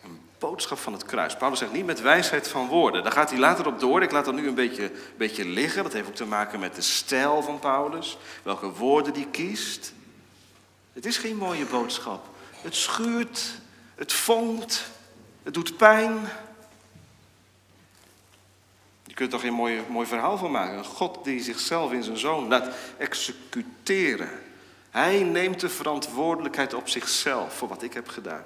een 0.04 0.20
boodschap 0.38 0.78
van 0.78 0.92
het 0.92 1.04
kruis. 1.04 1.36
Paulus 1.36 1.58
zegt 1.58 1.72
niet 1.72 1.86
met 1.86 2.00
wijsheid 2.00 2.48
van 2.48 2.68
woorden. 2.68 3.02
Daar 3.02 3.12
gaat 3.12 3.30
hij 3.30 3.38
later 3.38 3.66
op 3.66 3.80
door. 3.80 4.02
Ik 4.02 4.12
laat 4.12 4.24
dat 4.24 4.34
nu 4.34 4.48
een 4.48 4.54
beetje, 4.54 4.92
beetje 5.16 5.44
liggen. 5.44 5.82
Dat 5.82 5.92
heeft 5.92 6.08
ook 6.08 6.14
te 6.14 6.26
maken 6.26 6.60
met 6.60 6.74
de 6.74 6.82
stijl 6.82 7.42
van 7.42 7.58
Paulus. 7.58 8.18
Welke 8.42 8.70
woorden 8.70 9.12
die 9.12 9.26
kiest. 9.26 9.92
Het 10.92 11.06
is 11.06 11.18
geen 11.18 11.36
mooie 11.36 11.64
boodschap. 11.64 12.36
Het 12.62 12.74
schuurt, 12.74 13.60
het 13.94 14.12
vonkt, 14.12 14.90
het 15.42 15.54
doet 15.54 15.76
pijn. 15.76 16.12
Je 19.04 19.14
kunt 19.14 19.18
er 19.18 19.28
toch 19.28 19.40
geen 19.40 19.52
mooi, 19.52 19.82
mooi 19.88 20.06
verhaal 20.06 20.38
van 20.38 20.50
maken. 20.50 20.78
Een 20.78 20.84
God 20.84 21.24
die 21.24 21.42
zichzelf 21.42 21.92
in 21.92 22.02
zijn 22.02 22.18
zoon 22.18 22.48
laat 22.48 22.74
executeren. 22.98 24.30
Hij 24.90 25.22
neemt 25.22 25.60
de 25.60 25.68
verantwoordelijkheid 25.68 26.74
op 26.74 26.88
zichzelf 26.88 27.54
voor 27.54 27.68
wat 27.68 27.82
ik 27.82 27.92
heb 27.92 28.08
gedaan. 28.08 28.44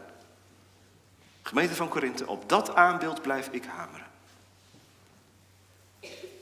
Gemeente 1.43 1.75
van 1.75 1.89
Korinthe, 1.89 2.27
op 2.27 2.49
dat 2.49 2.75
aanbeeld 2.75 3.23
blijf 3.23 3.49
ik 3.51 3.65
hameren. 3.65 4.07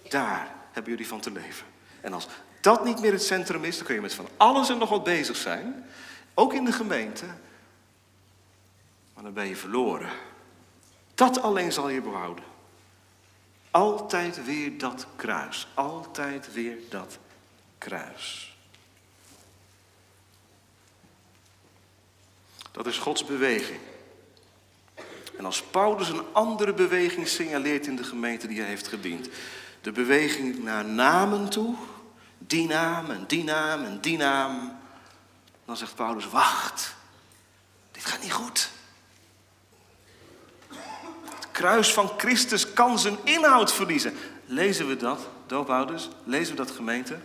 Daar 0.09 0.55
hebben 0.73 0.93
jullie 0.93 1.09
van 1.09 1.21
te 1.21 1.31
leven. 1.31 1.67
En 2.01 2.13
als 2.13 2.27
dat 2.61 2.85
niet 2.85 3.01
meer 3.01 3.13
het 3.13 3.23
centrum 3.23 3.65
is, 3.65 3.77
dan 3.77 3.87
kun 3.87 3.95
je 3.95 4.01
met 4.01 4.15
van 4.15 4.29
alles 4.37 4.69
en 4.69 4.79
nog 4.79 4.89
wat 4.89 5.05
bezig 5.05 5.37
zijn. 5.37 5.85
Ook 6.35 6.55
in 6.55 6.65
de 6.65 6.73
gemeente. 6.73 7.25
Maar 9.21 9.33
dan 9.33 9.43
ben 9.43 9.51
je 9.51 9.57
verloren. 9.57 10.11
Dat 11.15 11.43
alleen 11.43 11.73
zal 11.73 11.89
je 11.89 12.01
behouden. 12.01 12.45
Altijd 13.71 14.45
weer 14.45 14.79
dat 14.79 15.07
kruis. 15.17 15.69
Altijd 15.75 16.53
weer 16.53 16.77
dat 16.89 17.19
kruis. 17.79 18.57
Dat 22.71 22.87
is 22.87 22.99
Gods 22.99 23.25
beweging. 23.25 23.81
En 25.37 25.45
als 25.45 25.63
Paulus 25.63 26.09
een 26.09 26.33
andere 26.33 26.75
beweging 26.75 27.29
signaleert 27.29 27.87
in 27.87 27.97
de 27.97 28.05
gemeente 28.05 28.47
die 28.47 28.59
hij 28.61 28.69
heeft 28.69 28.89
gediend. 28.89 29.29
De 29.81 29.93
beweging 29.93 30.63
naar 30.63 30.85
namen 30.85 31.49
toe. 31.49 31.75
Die 32.39 32.67
naam 32.67 33.11
en 33.11 33.25
die 33.27 33.45
naam 33.45 33.85
en 33.85 34.01
die 34.01 34.17
naam. 34.17 34.79
Dan 35.65 35.77
zegt 35.77 35.95
Paulus, 35.95 36.29
wacht. 36.29 36.95
Dit 37.93 38.05
gaat 38.05 38.23
niet 38.23 38.33
goed 38.33 38.79
kruis 41.61 41.93
van 41.93 42.11
Christus 42.17 42.73
kan 42.73 42.99
zijn 42.99 43.17
inhoud 43.25 43.73
verliezen. 43.73 44.15
Lezen 44.47 44.89
we 44.89 44.97
dat, 44.97 45.21
doopouders? 45.47 46.09
Lezen 46.25 46.57
we 46.57 46.63
dat, 46.63 46.71
gemeente? 46.71 47.19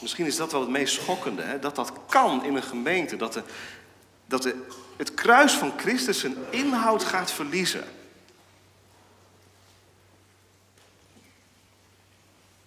Misschien 0.00 0.26
is 0.26 0.36
dat 0.36 0.52
wel 0.52 0.60
het 0.60 0.70
meest 0.70 0.94
schokkende, 0.94 1.42
hè? 1.42 1.58
dat 1.58 1.76
dat 1.76 1.92
kan 2.08 2.44
in 2.44 2.56
een 2.56 2.62
gemeente. 2.62 3.16
Dat, 3.16 3.32
de, 3.32 3.42
dat 4.26 4.42
de, 4.42 4.66
het 4.96 5.14
kruis 5.14 5.52
van 5.52 5.72
Christus 5.76 6.20
zijn 6.20 6.36
inhoud 6.50 7.04
gaat 7.04 7.30
verliezen. 7.30 7.84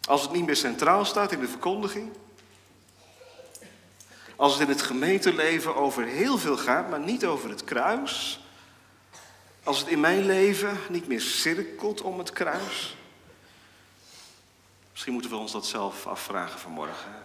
Als 0.07 0.21
het 0.21 0.31
niet 0.31 0.45
meer 0.45 0.55
centraal 0.55 1.05
staat 1.05 1.31
in 1.31 1.39
de 1.39 1.47
verkondiging. 1.47 2.11
Als 4.35 4.53
het 4.53 4.61
in 4.61 4.69
het 4.69 4.81
gemeenteleven 4.81 5.75
over 5.75 6.03
heel 6.03 6.37
veel 6.37 6.57
gaat, 6.57 6.89
maar 6.89 6.99
niet 6.99 7.25
over 7.25 7.49
het 7.49 7.63
kruis. 7.63 8.41
Als 9.67 9.79
het 9.79 9.87
in 9.87 9.99
mijn 9.99 10.25
leven 10.25 10.77
niet 10.89 11.07
meer 11.07 11.21
cirkelt 11.21 12.01
om 12.01 12.17
het 12.17 12.31
kruis. 12.31 12.95
Misschien 14.91 15.13
moeten 15.13 15.31
we 15.31 15.37
ons 15.37 15.51
dat 15.51 15.65
zelf 15.65 16.05
afvragen 16.05 16.59
vanmorgen. 16.59 17.23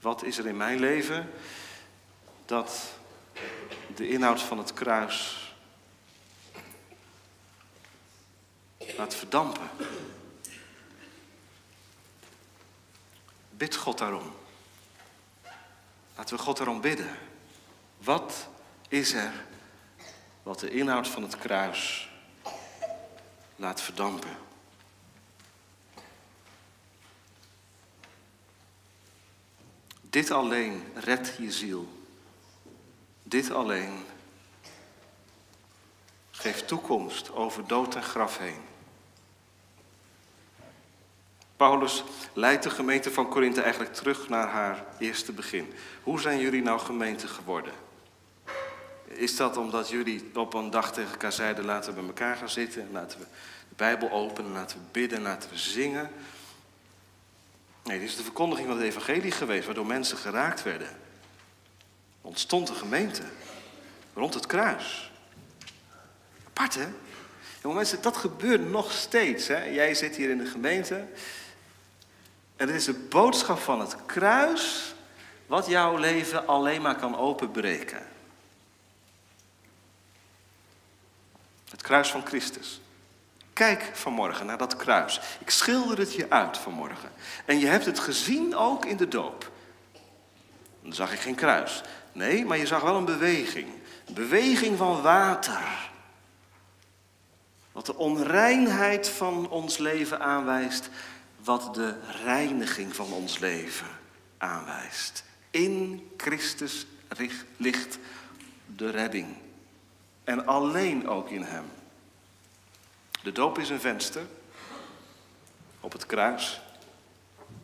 Wat 0.00 0.22
is 0.22 0.38
er 0.38 0.46
in 0.46 0.56
mijn 0.56 0.78
leven 0.78 1.30
dat 2.46 2.92
de 3.94 4.08
inhoud 4.08 4.40
van 4.40 4.58
het 4.58 4.72
kruis 4.72 5.54
laat 8.96 9.14
verdampen? 9.14 9.70
Bid 13.50 13.76
God 13.76 13.98
daarom. 13.98 14.32
Laten 16.16 16.36
we 16.36 16.42
God 16.42 16.56
daarom 16.56 16.80
bidden. 16.80 17.18
Wat 17.98 18.48
is 18.88 19.12
er 19.12 19.50
wat 20.42 20.60
de 20.60 20.70
inhoud 20.70 21.08
van 21.08 21.22
het 21.22 21.38
kruis 21.38 22.10
laat 23.56 23.80
verdampen. 23.80 24.36
Dit 30.00 30.30
alleen 30.30 30.84
redt 30.94 31.36
je 31.38 31.52
ziel. 31.52 31.88
Dit 33.22 33.50
alleen 33.50 34.04
geeft 36.30 36.68
toekomst 36.68 37.32
over 37.32 37.66
dood 37.66 37.94
en 37.94 38.02
graf 38.02 38.38
heen. 38.38 38.60
Paulus 41.56 42.04
leidt 42.32 42.62
de 42.62 42.70
gemeente 42.70 43.10
van 43.10 43.28
Korinthe 43.28 43.60
eigenlijk 43.60 43.94
terug 43.94 44.28
naar 44.28 44.48
haar 44.48 44.84
eerste 44.98 45.32
begin. 45.32 45.72
Hoe 46.02 46.20
zijn 46.20 46.38
jullie 46.38 46.62
nou 46.62 46.80
gemeente 46.80 47.28
geworden? 47.28 47.72
Is 49.14 49.36
dat 49.36 49.56
omdat 49.56 49.88
jullie 49.88 50.30
op 50.34 50.54
een 50.54 50.70
dag 50.70 50.92
tegen 50.92 51.10
elkaar 51.10 51.32
zeiden: 51.32 51.64
laten 51.64 51.94
we 51.94 52.00
bij 52.00 52.08
elkaar 52.08 52.36
gaan 52.36 52.48
zitten, 52.48 52.88
laten 52.92 53.18
we 53.18 53.24
de 53.68 53.74
Bijbel 53.76 54.10
openen, 54.10 54.52
laten 54.52 54.78
we 54.78 54.84
bidden, 54.92 55.22
laten 55.22 55.50
we 55.50 55.58
zingen? 55.58 56.10
Nee, 57.84 57.98
dit 57.98 58.08
is 58.08 58.16
de 58.16 58.22
verkondiging 58.22 58.68
van 58.68 58.76
het 58.76 58.86
Evangelie 58.86 59.30
geweest, 59.30 59.66
waardoor 59.66 59.86
mensen 59.86 60.16
geraakt 60.16 60.62
werden. 60.62 60.88
Er 60.88 62.28
ontstond 62.28 62.68
een 62.68 62.74
gemeente 62.74 63.22
rond 64.14 64.34
het 64.34 64.46
kruis. 64.46 65.12
Apart, 66.46 66.74
hè? 66.74 66.86
Mensen, 67.72 68.02
dat 68.02 68.16
gebeurt 68.16 68.70
nog 68.70 68.92
steeds. 68.92 69.48
Hè? 69.48 69.64
Jij 69.64 69.94
zit 69.94 70.16
hier 70.16 70.30
in 70.30 70.38
de 70.38 70.46
gemeente. 70.46 70.94
En 72.56 72.66
het 72.66 72.76
is 72.76 72.84
de 72.84 73.06
boodschap 73.08 73.58
van 73.58 73.80
het 73.80 73.96
kruis 74.06 74.94
wat 75.46 75.66
jouw 75.66 75.96
leven 75.96 76.46
alleen 76.46 76.82
maar 76.82 76.96
kan 76.96 77.16
openbreken. 77.16 78.06
Het 81.72 81.82
kruis 81.82 82.10
van 82.10 82.26
Christus. 82.26 82.80
Kijk 83.52 83.90
vanmorgen 83.92 84.46
naar 84.46 84.58
dat 84.58 84.76
kruis. 84.76 85.20
Ik 85.40 85.50
schilder 85.50 85.98
het 85.98 86.14
je 86.14 86.30
uit 86.30 86.58
vanmorgen. 86.58 87.12
En 87.44 87.58
je 87.58 87.66
hebt 87.66 87.84
het 87.84 87.98
gezien 87.98 88.56
ook 88.56 88.84
in 88.84 88.96
de 88.96 89.08
doop. 89.08 89.50
Dan 90.82 90.92
zag 90.92 91.12
ik 91.12 91.18
geen 91.18 91.34
kruis. 91.34 91.82
Nee, 92.12 92.44
maar 92.44 92.58
je 92.58 92.66
zag 92.66 92.80
wel 92.80 92.96
een 92.96 93.04
beweging. 93.04 93.68
Een 94.06 94.14
beweging 94.14 94.78
van 94.78 95.02
water. 95.02 95.90
Wat 97.72 97.86
de 97.86 97.96
onreinheid 97.96 99.08
van 99.08 99.48
ons 99.48 99.78
leven 99.78 100.20
aanwijst. 100.20 100.90
Wat 101.44 101.74
de 101.74 101.94
reiniging 102.24 102.94
van 102.94 103.12
ons 103.12 103.38
leven 103.38 103.88
aanwijst. 104.38 105.24
In 105.50 106.10
Christus 106.16 106.86
ligt 107.56 107.98
de 108.66 108.90
redding. 108.90 109.36
En 110.24 110.46
alleen 110.46 111.08
ook 111.08 111.30
in 111.30 111.42
Hem. 111.42 111.64
De 113.22 113.32
doop 113.32 113.58
is 113.58 113.68
een 113.68 113.80
venster 113.80 114.26
op 115.80 115.92
het 115.92 116.06
kruis 116.06 116.60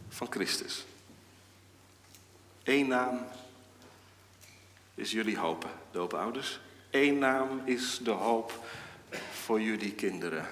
van 0.08 0.26
Christus. 0.30 0.84
Eén 2.62 2.88
naam 2.88 3.26
is 4.94 5.10
jullie 5.10 5.38
hoop, 5.38 5.68
doopouders. 5.90 6.60
Eén 6.90 7.18
naam 7.18 7.62
is 7.64 7.98
de 8.02 8.10
hoop 8.10 8.66
voor 9.32 9.60
jullie 9.60 9.92
kinderen. 9.92 10.46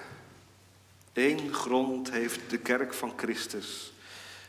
Eén 1.13 1.53
grond 1.53 2.11
heeft 2.11 2.49
de 2.49 2.57
kerk 2.57 2.93
van 2.93 3.13
Christus 3.15 3.93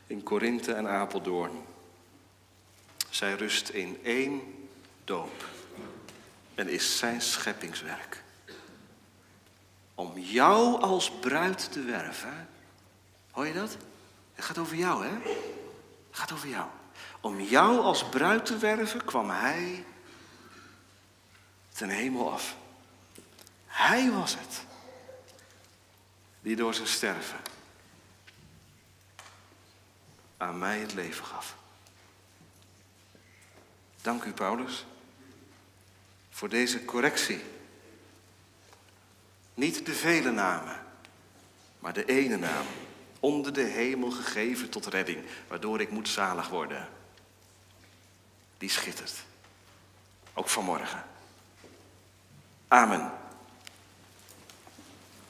in 0.06 0.22
Korinthe 0.22 0.72
en 0.72 0.88
Apeldoorn. 0.88 1.64
Zij 3.10 3.34
rust 3.34 3.68
in 3.68 3.98
één 4.02 4.40
doop 5.04 5.44
en 6.58 6.68
is 6.68 6.98
zijn 6.98 7.20
scheppingswerk. 7.20 8.22
Om 9.94 10.18
jou 10.18 10.80
als 10.80 11.10
bruid 11.10 11.72
te 11.72 11.82
werven. 11.82 12.48
Hoor 13.30 13.46
je 13.46 13.52
dat? 13.52 13.76
Het 14.34 14.44
gaat 14.44 14.58
over 14.58 14.76
jou, 14.76 15.06
hè? 15.06 15.12
Het 16.10 16.18
gaat 16.18 16.32
over 16.32 16.48
jou. 16.48 16.66
Om 17.20 17.40
jou 17.40 17.78
als 17.80 18.08
bruid 18.08 18.46
te 18.46 18.56
werven 18.56 19.04
kwam 19.04 19.30
hij 19.30 19.84
ten 21.74 21.88
hemel 21.88 22.32
af. 22.32 22.56
Hij 23.66 24.10
was 24.10 24.34
het 24.34 24.64
die 26.40 26.56
door 26.56 26.74
zijn 26.74 26.88
sterven 26.88 27.40
aan 30.36 30.58
mij 30.58 30.78
het 30.78 30.94
leven 30.94 31.24
gaf. 31.24 31.56
Dank 34.02 34.24
u, 34.24 34.32
Paulus, 34.32 34.86
voor 36.38 36.48
deze 36.48 36.84
correctie. 36.84 37.40
Niet 39.54 39.86
de 39.86 39.94
vele 39.94 40.30
namen, 40.30 40.84
maar 41.78 41.92
de 41.92 42.04
ene 42.04 42.36
naam, 42.36 42.66
onder 43.20 43.52
de 43.52 43.62
hemel 43.62 44.10
gegeven 44.10 44.68
tot 44.68 44.86
redding, 44.86 45.24
waardoor 45.48 45.80
ik 45.80 45.90
moet 45.90 46.08
zalig 46.08 46.48
worden. 46.48 46.88
Die 48.58 48.70
schittert, 48.70 49.24
ook 50.34 50.48
vanmorgen. 50.48 51.04
Amen. 52.68 53.12